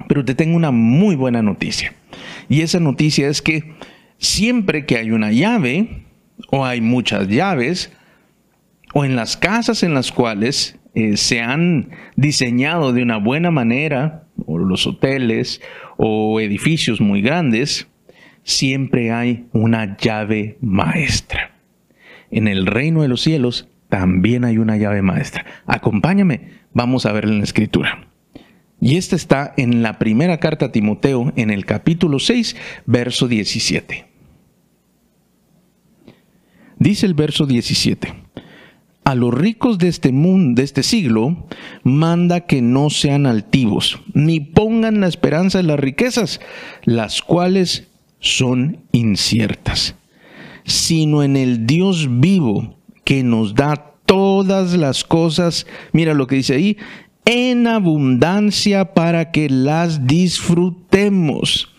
[0.07, 1.91] Pero te tengo una muy buena noticia.
[2.49, 3.73] Y esa noticia es que
[4.19, 6.03] siempre que hay una llave,
[6.51, 7.91] o hay muchas llaves,
[8.93, 14.23] o en las casas en las cuales eh, se han diseñado de una buena manera,
[14.45, 15.61] o los hoteles
[15.97, 17.87] o edificios muy grandes,
[18.43, 21.51] siempre hay una llave maestra.
[22.31, 25.45] En el reino de los cielos también hay una llave maestra.
[25.65, 28.07] Acompáñame, vamos a ver en la escritura.
[28.81, 34.05] Y esta está en la primera carta a Timoteo, en el capítulo 6, verso 17.
[36.77, 38.28] Dice el verso 17
[39.09, 41.35] a los ricos de este mundo, de este siglo,
[41.81, 46.39] manda que no sean altivos, ni pongan la esperanza en las riquezas,
[46.83, 47.87] las cuales
[48.19, 49.95] son inciertas,
[50.63, 56.53] sino en el Dios vivo que nos da todas las cosas, mira lo que dice
[56.53, 56.77] ahí,
[57.25, 61.73] en abundancia para que las disfrutemos.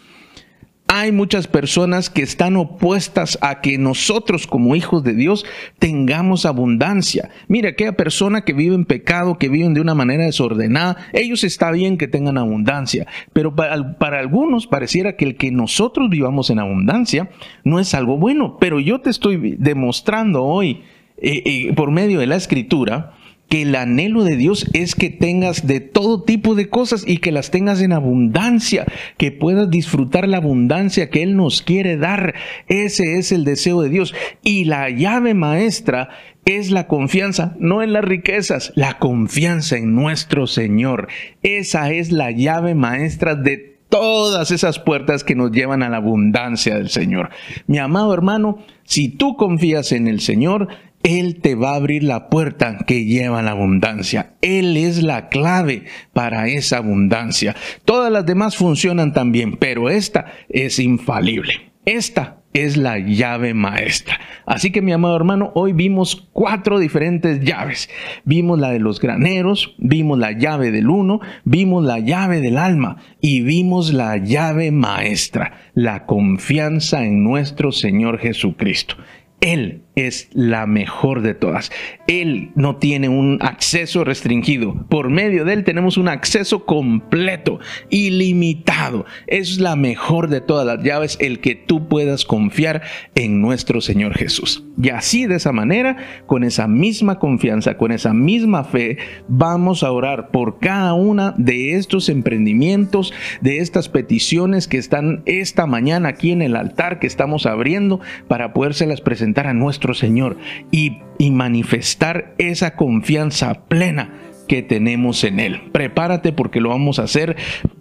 [0.92, 5.46] Hay muchas personas que están opuestas a que nosotros como hijos de Dios
[5.78, 7.30] tengamos abundancia.
[7.46, 11.70] Mira, aquella persona que vive en pecado, que viven de una manera desordenada, ellos está
[11.70, 17.30] bien que tengan abundancia, pero para, algunos pareciera que el que nosotros vivamos en abundancia
[17.62, 20.82] no es algo bueno, pero yo te estoy demostrando hoy
[21.18, 23.12] eh, eh, por medio de la escritura
[23.50, 27.32] que el anhelo de Dios es que tengas de todo tipo de cosas y que
[27.32, 28.86] las tengas en abundancia,
[29.18, 32.34] que puedas disfrutar la abundancia que Él nos quiere dar.
[32.68, 34.14] Ese es el deseo de Dios.
[34.44, 36.10] Y la llave maestra
[36.44, 41.08] es la confianza, no en las riquezas, la confianza en nuestro Señor.
[41.42, 46.76] Esa es la llave maestra de todas esas puertas que nos llevan a la abundancia
[46.76, 47.30] del Señor.
[47.66, 50.68] Mi amado hermano, si tú confías en el Señor,
[51.02, 54.34] él te va a abrir la puerta que lleva la abundancia.
[54.42, 57.56] Él es la clave para esa abundancia.
[57.84, 61.72] Todas las demás funcionan también, pero esta es infalible.
[61.86, 64.18] Esta es la llave maestra.
[64.44, 67.88] Así que mi amado hermano, hoy vimos cuatro diferentes llaves.
[68.24, 72.96] Vimos la de los graneros, vimos la llave del uno, vimos la llave del alma
[73.20, 78.96] y vimos la llave maestra, la confianza en nuestro Señor Jesucristo.
[79.40, 81.70] Él es la mejor de todas.
[82.06, 84.86] Él no tiene un acceso restringido.
[84.88, 89.04] Por medio de Él tenemos un acceso completo, ilimitado.
[89.26, 92.82] Es la mejor de todas las llaves, el que tú puedas confiar
[93.14, 94.64] en nuestro Señor Jesús.
[94.80, 98.98] Y así de esa manera, con esa misma confianza, con esa misma fe,
[99.28, 105.66] vamos a orar por cada una de estos emprendimientos, de estas peticiones que están esta
[105.66, 110.36] mañana aquí en el altar que estamos abriendo para podérselas presentar a nuestro Señor
[110.70, 110.98] y,
[111.30, 114.10] manifestar esa confianza plena
[114.48, 115.60] que tenemos en Él.
[115.70, 117.36] Prepárate porque lo vamos a hacer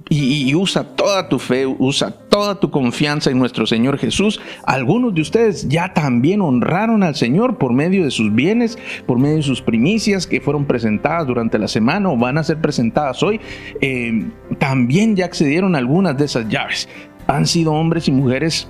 [0.09, 4.41] y, usa toda tu fe, usa toda tu confianza en nuestro Señor Jesús.
[4.65, 9.37] Algunos de ustedes ya también honraron al Señor por medio de sus bienes, por medio
[9.37, 13.39] de sus primicias que fueron presentadas durante la semana o van a ser presentadas hoy.
[13.81, 14.25] Eh,
[14.57, 16.89] también ya accedieron a algunas de esas llaves.
[17.27, 18.67] Han sido hombres y mujeres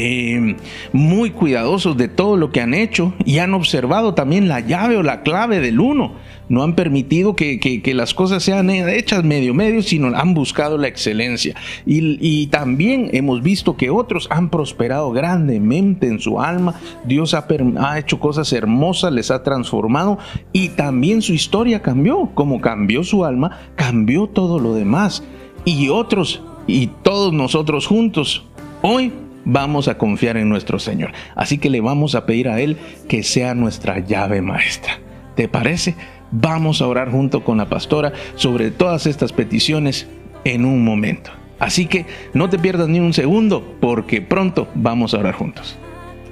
[0.00, 0.54] eh,
[0.92, 5.02] muy cuidadosos de todo lo que han hecho y han observado también la llave o
[5.02, 6.12] la clave del uno.
[6.48, 11.56] No han permitido que, las cosas sean hechas medio medio, sino han buscado la excelencia.
[11.84, 16.74] Y, también hemos visto que otros han prosperado grandemente en su alma.
[17.04, 17.48] Dios ha,
[17.80, 20.18] ha hecho cosas hermosas, les ha transformado
[20.52, 22.30] y también su historia cambió.
[22.34, 25.24] Como cambió su alma, cambió todo lo demás.
[25.64, 28.44] Y otros y todos nosotros juntos
[28.80, 29.12] hoy
[29.48, 31.10] vamos a confiar en nuestro Señor.
[31.34, 32.76] Así que le vamos a pedir a Él
[33.08, 34.98] que sea nuestra llave maestra.
[35.34, 35.96] ¿Te parece?
[36.30, 40.06] Vamos a orar junto con la pastora sobre todas estas peticiones
[40.44, 41.30] en un momento.
[41.58, 45.76] Así que no te pierdas ni un segundo porque pronto vamos a orar juntos.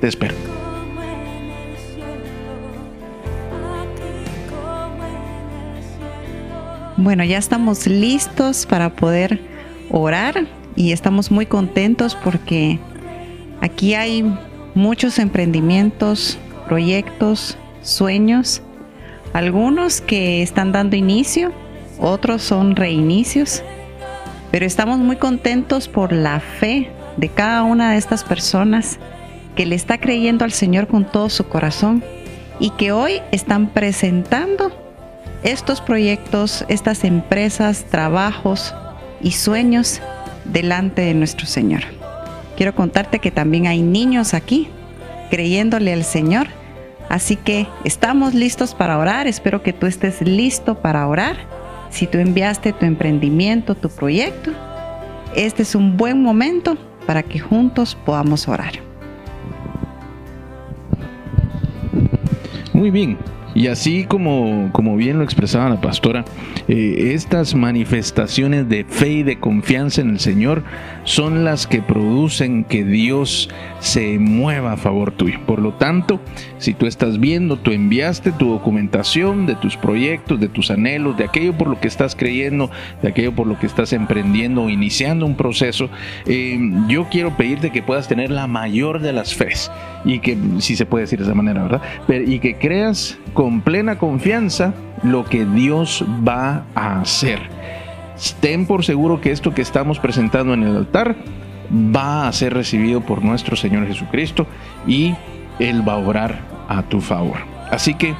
[0.00, 0.34] Te espero.
[6.98, 9.40] Bueno, ya estamos listos para poder
[9.90, 12.78] orar y estamos muy contentos porque
[13.60, 14.24] Aquí hay
[14.74, 18.62] muchos emprendimientos, proyectos, sueños,
[19.32, 21.52] algunos que están dando inicio,
[21.98, 23.62] otros son reinicios,
[24.50, 28.98] pero estamos muy contentos por la fe de cada una de estas personas
[29.54, 32.04] que le está creyendo al Señor con todo su corazón
[32.60, 34.70] y que hoy están presentando
[35.42, 38.74] estos proyectos, estas empresas, trabajos
[39.20, 40.00] y sueños
[40.44, 41.95] delante de nuestro Señor.
[42.56, 44.68] Quiero contarte que también hay niños aquí
[45.30, 46.46] creyéndole al Señor.
[47.08, 49.26] Así que estamos listos para orar.
[49.26, 51.36] Espero que tú estés listo para orar.
[51.90, 54.52] Si tú enviaste tu emprendimiento, tu proyecto,
[55.34, 56.76] este es un buen momento
[57.06, 58.72] para que juntos podamos orar.
[62.72, 63.16] Muy bien,
[63.56, 66.26] y así como, como bien lo expresaba la pastora,
[66.68, 70.62] eh, estas manifestaciones de fe y de confianza en el Señor
[71.06, 73.48] son las que producen que Dios
[73.78, 75.38] se mueva a favor tuyo.
[75.46, 76.20] Por lo tanto,
[76.58, 81.24] si tú estás viendo, tú enviaste tu documentación de tus proyectos, de tus anhelos, de
[81.24, 82.70] aquello por lo que estás creyendo,
[83.02, 85.88] de aquello por lo que estás emprendiendo o iniciando un proceso,
[86.26, 89.70] eh, yo quiero pedirte que puedas tener la mayor de las fes
[90.04, 91.82] y que, si se puede decir de esa manera, ¿verdad?
[92.26, 97.38] y que creas con plena confianza lo que Dios va a hacer.
[98.40, 101.16] Ten por seguro que esto que estamos presentando en el altar
[101.72, 104.46] va a ser recibido por nuestro Señor Jesucristo
[104.86, 105.14] y
[105.58, 107.38] Él va a orar a tu favor.
[107.70, 108.14] Así que,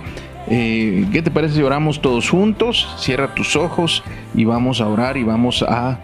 [0.48, 2.88] eh, ¿qué te parece si oramos todos juntos?
[2.98, 4.02] Cierra tus ojos
[4.34, 6.00] y vamos a orar y vamos a,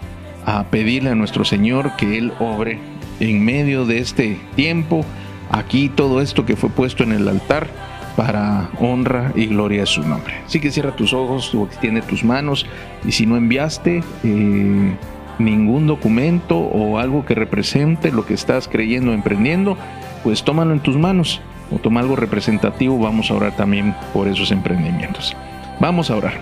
[0.46, 2.78] a pedirle a nuestro Señor que Él obre
[3.20, 5.04] en medio de este tiempo,
[5.50, 7.68] aquí todo esto que fue puesto en el altar
[8.16, 10.34] para honra y gloria a su nombre.
[10.46, 12.66] Así que cierra tus ojos o extiende tus manos
[13.04, 14.96] y si no enviaste eh,
[15.38, 19.76] ningún documento o algo que represente lo que estás creyendo o emprendiendo,
[20.22, 21.40] pues tómalo en tus manos
[21.74, 22.98] o toma algo representativo.
[22.98, 25.36] Vamos a orar también por esos emprendimientos.
[25.80, 26.34] Vamos a orar.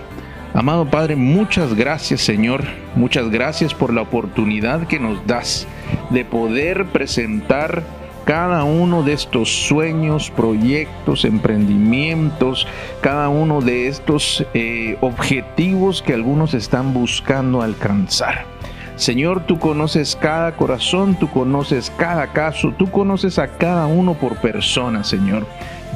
[0.53, 2.65] Amado Padre, muchas gracias Señor,
[2.95, 5.65] muchas gracias por la oportunidad que nos das
[6.09, 7.83] de poder presentar
[8.25, 12.67] cada uno de estos sueños, proyectos, emprendimientos,
[13.01, 18.45] cada uno de estos eh, objetivos que algunos están buscando alcanzar.
[18.95, 24.35] Señor, tú conoces cada corazón, tú conoces cada caso, tú conoces a cada uno por
[24.37, 25.47] persona, Señor.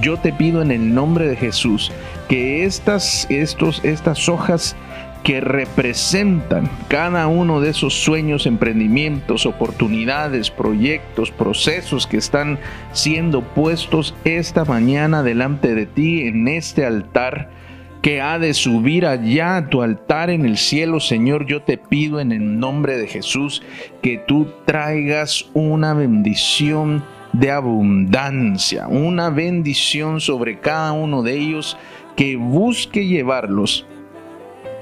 [0.02, 1.92] Yo te pido en el nombre de Jesús
[2.28, 4.76] que estas, estos, estas hojas
[5.26, 12.60] que representan cada uno de esos sueños, emprendimientos, oportunidades, proyectos, procesos que están
[12.94, 17.50] siendo puestos esta mañana delante de ti en este altar
[18.04, 22.20] que ha de subir allá a tu altar en el cielo, Señor, yo te pido
[22.20, 23.64] en el nombre de Jesús
[24.04, 27.04] que tú traigas una bendición
[27.34, 31.78] de abundancia, una bendición sobre cada uno de ellos
[32.16, 33.88] que busque llevarlos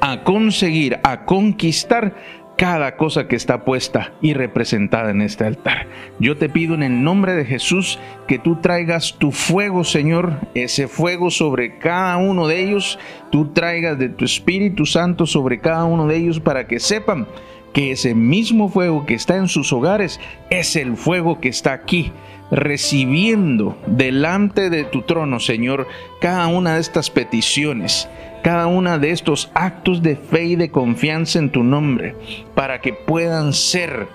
[0.06, 2.14] a conseguir, a conquistar
[2.58, 5.88] cada cosa que está puesta y representada en este altar.
[6.20, 10.90] Yo te pido en el nombre de Jesús que tú traigas tu fuego, Señor, ese
[10.90, 13.00] fuego sobre cada uno de ellos,
[13.32, 17.26] tú traigas de tu Espíritu Santo sobre cada uno de ellos para que sepan
[17.74, 20.20] que ese mismo fuego que está en sus hogares
[20.50, 22.12] es el fuego que está aquí
[22.52, 25.88] recibiendo delante de tu trono, Señor,
[26.22, 28.08] cada una de estas peticiones
[28.44, 32.14] cada una de estos actos de fe y de confianza en tu nombre,
[32.54, 34.10] para que puedan ser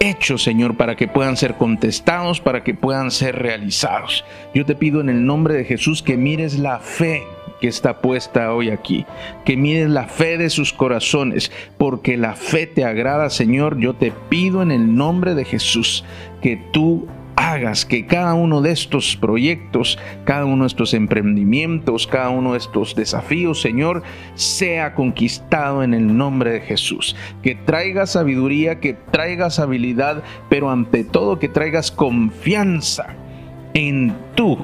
[0.00, 4.24] hechos, Señor, para que puedan ser contestados, para que puedan ser realizados.
[4.54, 7.22] Yo te pido en el nombre de Jesús que mires la fe
[7.60, 9.04] que está puesta hoy aquí,
[9.44, 13.78] que mires la fe de sus corazones, porque la fe te agrada, Señor.
[13.78, 16.04] Yo te pido en el nombre de Jesús
[16.40, 17.06] que tú
[17.38, 22.58] hagas que cada uno de estos proyectos, cada uno de estos emprendimientos, cada uno de
[22.58, 24.02] estos desafíos, Señor,
[24.34, 27.14] sea conquistado en el nombre de Jesús.
[27.42, 33.14] Que traigas sabiduría, que traigas habilidad, pero ante todo que traigas confianza
[33.72, 34.58] en tu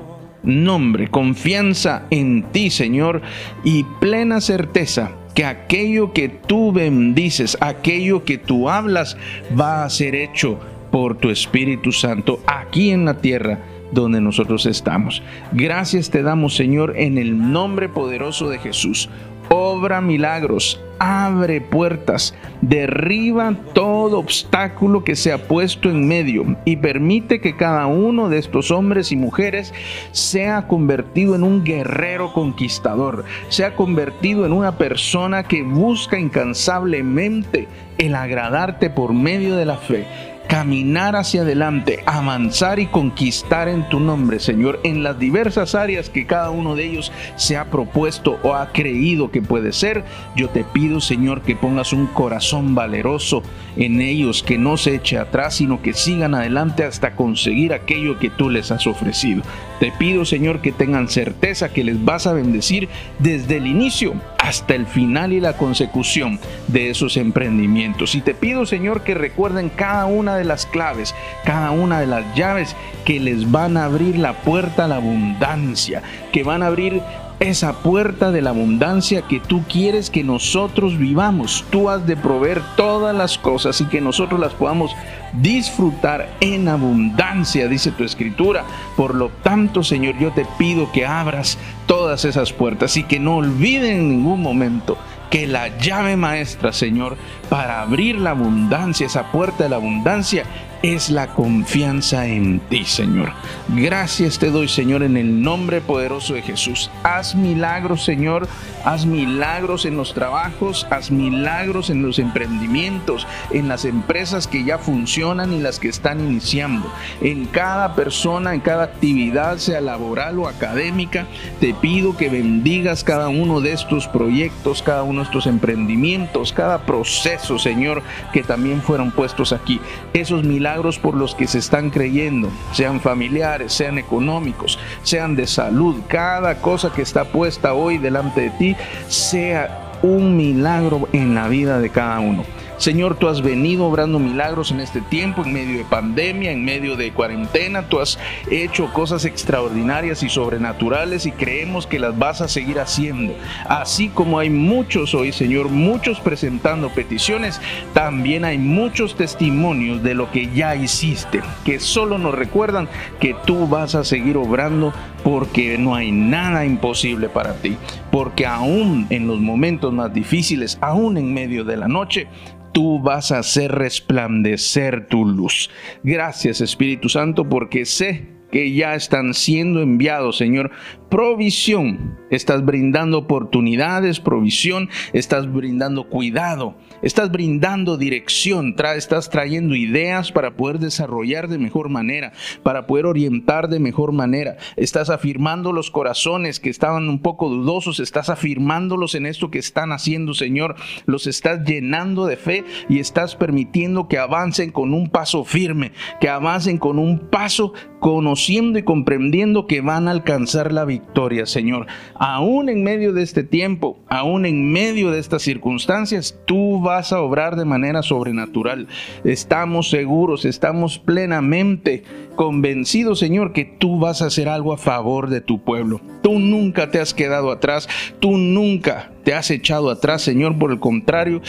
[0.45, 3.23] nombre, confianza en ti, Señor,
[3.65, 9.17] y plena certeza que aquello que tú bendices, aquello que tú hablas,
[9.59, 13.59] va a ser hecho por tu Espíritu Santo aquí en la tierra
[13.91, 15.23] donde nosotros estamos.
[15.53, 19.09] Gracias te damos, Señor, en el nombre poderoso de Jesús.
[19.49, 27.41] Obra milagros, abre puertas, derriba todo obstáculo que se ha puesto en medio y permite
[27.41, 29.75] que cada uno de estos hombres y mujeres
[30.13, 37.69] sea convertido en un guerrero conquistador, sea convertido en una persona que busca incansablemente
[37.99, 40.07] el agradarte por medio de la fe
[40.49, 46.27] caminar hacia adelante, avanzar y conquistar en tu nombre, Señor, en las diversas áreas que
[46.27, 50.05] cada uno de ellos se ha propuesto o ha creído que puede ser.
[50.37, 53.43] Yo te pido, Señor, que pongas un corazón valeroso
[53.77, 58.31] en ellos, que no se eche atrás, sino que sigan adelante hasta conseguir aquello que
[58.31, 59.43] tú les has ofrecido.
[59.81, 62.89] Te pido, Señor, que tengan certeza que les vas a bendecir
[63.19, 64.15] desde el inicio
[64.45, 66.39] hasta el final y la consecución
[66.69, 68.15] de esos emprendimientos.
[68.15, 71.15] Y te pido, Señor, que recuerden cada una de las claves,
[71.45, 72.77] cada una de las llaves
[73.07, 77.01] que les van a abrir la puerta a la abundancia, que van a abrir
[77.41, 81.65] esa puerta de la abundancia que tú quieres que nosotros vivamos.
[81.71, 84.95] Tú has de proveer todas las cosas y que nosotros las podamos
[85.33, 88.65] disfrutar en abundancia, dice tu escritura.
[88.97, 93.37] Por lo tanto, Señor, yo te pido que abras todas esas puertas y que no
[93.37, 94.97] olviden en ningún momento
[95.31, 97.17] que la llave maestra, Señor,
[97.49, 100.45] para abrir la abundancia, esa puerta de la abundancia,
[100.85, 103.33] es la confianza en ti, Señor.
[103.69, 106.91] Gracias te doy, Señor, en el nombre poderoso de Jesús.
[107.03, 108.47] Haz milagros, Señor.
[108.85, 114.77] Haz milagros en los trabajos, haz milagros en los emprendimientos, en las empresas que ya
[114.77, 116.93] funcionan y las que están iniciando.
[117.23, 121.27] En cada persona, en cada actividad, sea laboral o académica,
[121.61, 126.83] te pido que bendigas cada uno de estos proyectos, cada uno de estos emprendimientos, cada
[126.83, 128.03] proceso, Señor,
[128.35, 129.81] que también fueron puestos aquí.
[130.13, 136.01] Esos milagros por los que se están creyendo, sean familiares, sean económicos, sean de salud,
[136.09, 141.79] cada cosa que está puesta hoy delante de ti sea un milagro en la vida
[141.79, 142.45] de cada uno.
[142.77, 146.97] Señor, tú has venido obrando milagros en este tiempo, en medio de pandemia, en medio
[146.97, 147.89] de cuarentena.
[147.89, 148.19] Tú has
[148.51, 153.35] hecho cosas extraordinarias y sobrenaturales y creemos que las vas a seguir haciendo.
[153.69, 157.61] Así como hay muchos hoy, Señor, muchos presentando peticiones,
[157.93, 162.89] también hay muchos testimonios de lo que ya hiciste, que solo nos recuerdan
[163.21, 164.93] que tú vas a seguir obrando
[165.25, 167.77] porque no hay nada imposible para ti.
[168.13, 172.29] Porque aún en los momentos más difíciles, aún en medio de la noche,
[172.73, 175.71] tú vas a hacer resplandecer tu luz.
[176.03, 180.71] Gracias Espíritu Santo porque sé que ya están siendo enviados, Señor.
[181.15, 190.57] Provisión, estás brindando oportunidades, provisión, estás brindando cuidado, estás brindando dirección, estás trayendo ideas para
[190.57, 192.33] poder desarrollar de mejor manera,
[192.65, 194.57] para poder orientar de mejor manera.
[194.75, 199.93] Estás afirmando los corazones que estaban un poco dudosos, estás afirmándolos en esto que están
[199.93, 200.75] haciendo, Señor.
[201.07, 206.29] Los estás llenando de fe y estás permitiendo que avancen con un paso firme, que
[206.29, 211.04] avancen con un paso conociendo y comprendiendo que van a alcanzar la victoria,
[211.47, 211.87] Señor.
[212.15, 217.21] Aún en medio de este tiempo, aún en medio de estas circunstancias, tú vas a
[217.21, 218.89] obrar de manera sobrenatural.
[219.25, 222.03] Estamos seguros, estamos plenamente
[222.37, 226.01] convencidos, Señor, que tú vas a hacer algo a favor de tu pueblo.
[226.23, 227.89] Tú nunca te has quedado atrás,
[228.21, 230.59] tú nunca te has echado atrás, Señor.
[230.59, 231.43] Por el contrario,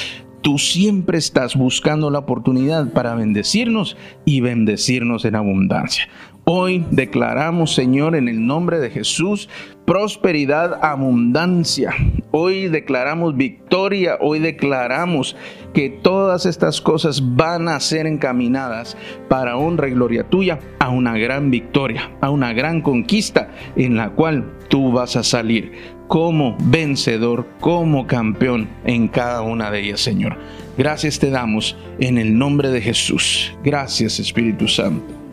[0.46, 6.08] Tú siempre estás buscando la oportunidad para bendecirnos y bendecirnos en abundancia.
[6.48, 9.50] Hoy declaramos, Señor, en el nombre de Jesús,
[9.84, 11.92] prosperidad, abundancia.
[12.30, 15.36] Hoy declaramos victoria, hoy declaramos
[15.74, 18.96] que todas estas cosas van a ser encaminadas
[19.28, 24.12] para honra y gloria tuya a una gran victoria, a una gran conquista en la
[24.12, 25.72] cual tú vas a salir
[26.08, 30.38] como vencedor, como campeón en cada una de ellas, Señor.
[30.78, 33.52] Gracias te damos en el nombre de Jesús.
[33.64, 35.25] Gracias, Espíritu Santo.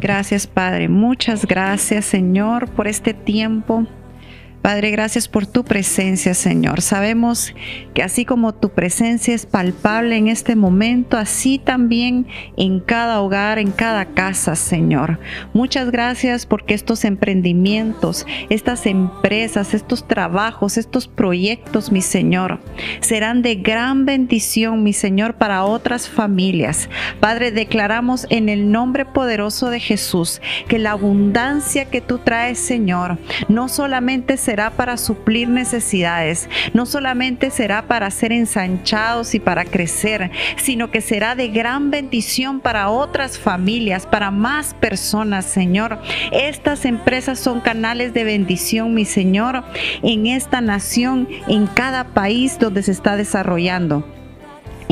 [0.00, 0.88] Gracias, Padre.
[0.88, 3.86] Muchas gracias, Señor, por este tiempo
[4.62, 6.82] Padre, gracias por tu presencia, Señor.
[6.82, 7.52] Sabemos
[7.94, 13.58] que así como tu presencia es palpable en este momento, así también en cada hogar,
[13.58, 15.18] en cada casa, Señor.
[15.52, 22.60] Muchas gracias porque estos emprendimientos, estas empresas, estos trabajos, estos proyectos, mi Señor,
[23.00, 26.88] serán de gran bendición, mi Señor, para otras familias.
[27.18, 33.18] Padre, declaramos en el nombre poderoso de Jesús que la abundancia que tú traes, Señor,
[33.48, 39.64] no solamente se será para suplir necesidades, no solamente será para ser ensanchados y para
[39.64, 46.02] crecer, sino que será de gran bendición para otras familias, para más personas, Señor.
[46.32, 49.64] Estas empresas son canales de bendición, mi Señor,
[50.02, 54.04] en esta nación, en cada país donde se está desarrollando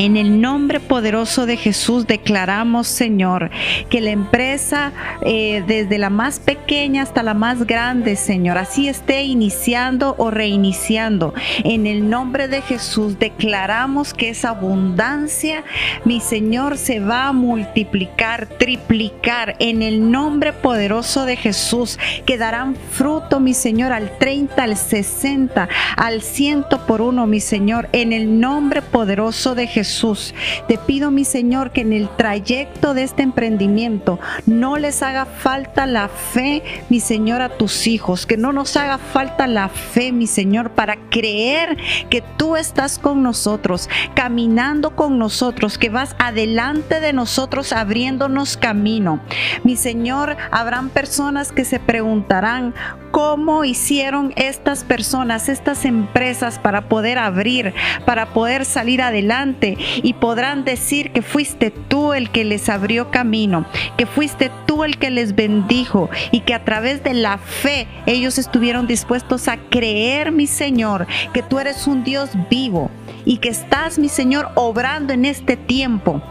[0.01, 3.51] En el nombre poderoso de Jesús declaramos, Señor,
[3.87, 4.93] que la empresa,
[5.23, 11.35] eh, desde la más pequeña hasta la más grande, Señor, así esté iniciando o reiniciando.
[11.63, 15.63] En el nombre de Jesús declaramos que esa abundancia,
[16.03, 19.55] mi Señor, se va a multiplicar, triplicar.
[19.59, 25.69] En el nombre poderoso de Jesús, que darán fruto, mi Señor, al 30, al 60,
[25.95, 27.87] al 100 por uno, mi Señor.
[27.91, 30.33] En el nombre poderoso de Jesús Jesús.
[30.69, 35.85] Te pido, mi Señor, que en el trayecto de este emprendimiento no les haga falta
[35.85, 40.27] la fe, mi Señor, a tus hijos, que no nos haga falta la fe, mi
[40.27, 41.77] Señor, para creer
[42.09, 49.19] que tú estás con nosotros, caminando con nosotros, que vas adelante de nosotros abriéndonos camino.
[49.65, 52.73] Mi Señor, habrán personas que se preguntarán,
[53.11, 57.73] cómo hicieron estas personas, estas empresas para poder abrir,
[58.05, 63.65] para poder salir adelante y podrán decir que fuiste tú el que les abrió camino,
[63.97, 68.37] que fuiste tú el que les bendijo y que a través de la fe ellos
[68.37, 72.89] estuvieron dispuestos a creer, mi Señor, que tú eres un Dios vivo
[73.25, 76.21] y que estás, mi Señor, obrando en este tiempo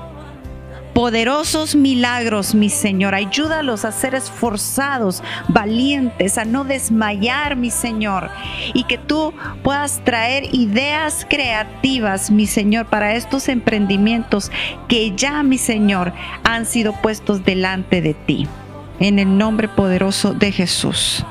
[0.95, 3.15] poderosos milagros, mi Señor.
[3.15, 8.31] Ayúdalos a ser esforzados, valientes, a no desmayar, mi Señor.
[8.75, 9.33] Y que tú
[9.63, 14.51] puedas traer ideas creativas, mi Señor, para estos emprendimientos
[14.89, 16.13] que ya, mi Señor,
[16.45, 18.47] han sido puestos delante de ti.
[18.99, 21.25] En el nombre poderoso de Jesús.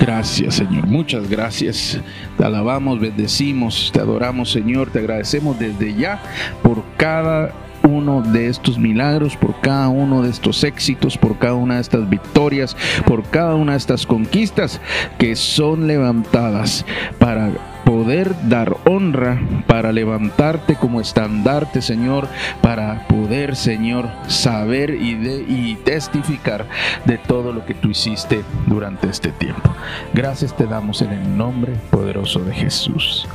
[0.00, 0.86] Gracias, Señor.
[0.86, 2.00] Muchas gracias.
[2.38, 4.90] Te alabamos, bendecimos, te adoramos, Señor.
[4.90, 6.22] Te agradecemos desde ya
[6.62, 7.52] por cada
[7.82, 12.08] uno de estos milagros, por cada uno de estos éxitos, por cada una de estas
[12.08, 12.76] victorias,
[13.06, 14.80] por cada una de estas conquistas
[15.18, 16.84] que son levantadas
[17.18, 17.50] para
[17.84, 22.28] poder dar honra, para levantarte como estandarte, Señor,
[22.62, 25.12] para poder, Señor, saber y,
[25.48, 26.66] y testificar
[27.04, 29.74] de todo lo que tú hiciste durante este tiempo.
[30.14, 33.26] Gracias te damos en el nombre poderoso de Jesús.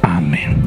[0.00, 0.62] Amén.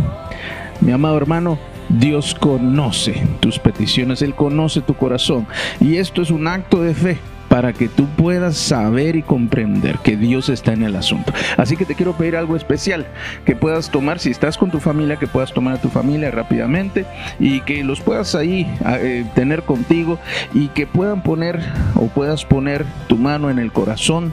[0.80, 1.58] Mi amado hermano,
[2.00, 5.48] Dios conoce tus peticiones, Él conoce tu corazón
[5.80, 7.18] y esto es un acto de fe
[7.52, 11.34] para que tú puedas saber y comprender que Dios está en el asunto.
[11.58, 13.06] Así que te quiero pedir algo especial
[13.44, 17.06] que puedas tomar, si estás con tu familia, que puedas tomar a tu familia rápidamente
[17.42, 20.18] y que los puedas ahí eh, tener contigo
[20.54, 21.60] y que puedan poner
[21.96, 24.32] o puedas poner tu mano en el corazón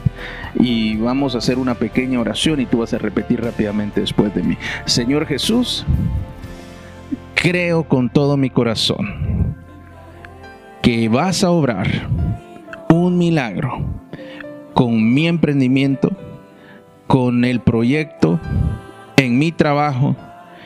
[0.57, 4.43] y vamos a hacer una pequeña oración y tú vas a repetir rápidamente después de
[4.43, 4.57] mí.
[4.85, 5.85] Señor Jesús,
[7.41, 9.55] creo con todo mi corazón
[10.81, 11.87] que vas a obrar
[12.89, 13.85] un milagro
[14.73, 16.11] con mi emprendimiento,
[17.07, 18.41] con el proyecto,
[19.15, 20.17] en mi trabajo,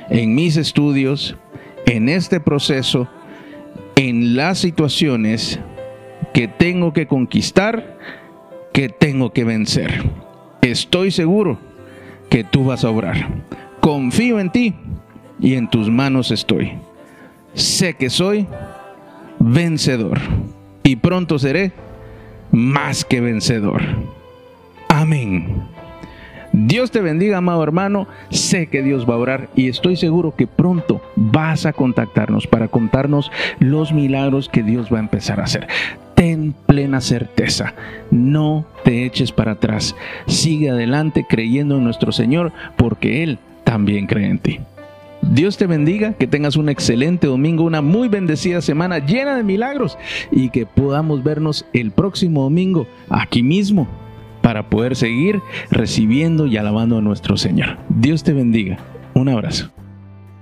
[0.09, 1.37] en mis estudios,
[1.85, 3.07] en este proceso,
[3.95, 5.59] en las situaciones
[6.33, 7.99] que tengo que conquistar,
[8.71, 10.03] que tengo que vencer.
[10.63, 11.59] Estoy seguro
[12.31, 13.27] que tú vas a obrar.
[13.79, 14.75] Confío en ti
[15.43, 16.71] y en tus manos estoy.
[17.53, 18.47] Sé que soy
[19.39, 20.19] vencedor
[20.81, 21.73] y pronto seré
[22.51, 23.81] más que vencedor.
[24.87, 25.61] Amén.
[26.53, 28.07] Dios te bendiga, amado hermano.
[28.29, 32.69] Sé que Dios va a orar y estoy seguro que pronto vas a contactarnos para
[32.69, 35.67] contarnos los milagros que Dios va a empezar a hacer.
[36.15, 37.73] Ten plena certeza,
[38.11, 39.95] no te eches para atrás.
[40.27, 44.59] Sigue adelante creyendo en nuestro Señor porque Él también cree en ti.
[45.31, 49.97] Dios te bendiga, que tengas un excelente domingo, una muy bendecida semana llena de milagros
[50.31, 53.87] y que podamos vernos el próximo domingo aquí mismo
[54.41, 57.77] para poder seguir recibiendo y alabando a nuestro Señor.
[57.89, 58.77] Dios te bendiga.
[59.13, 59.71] Un abrazo.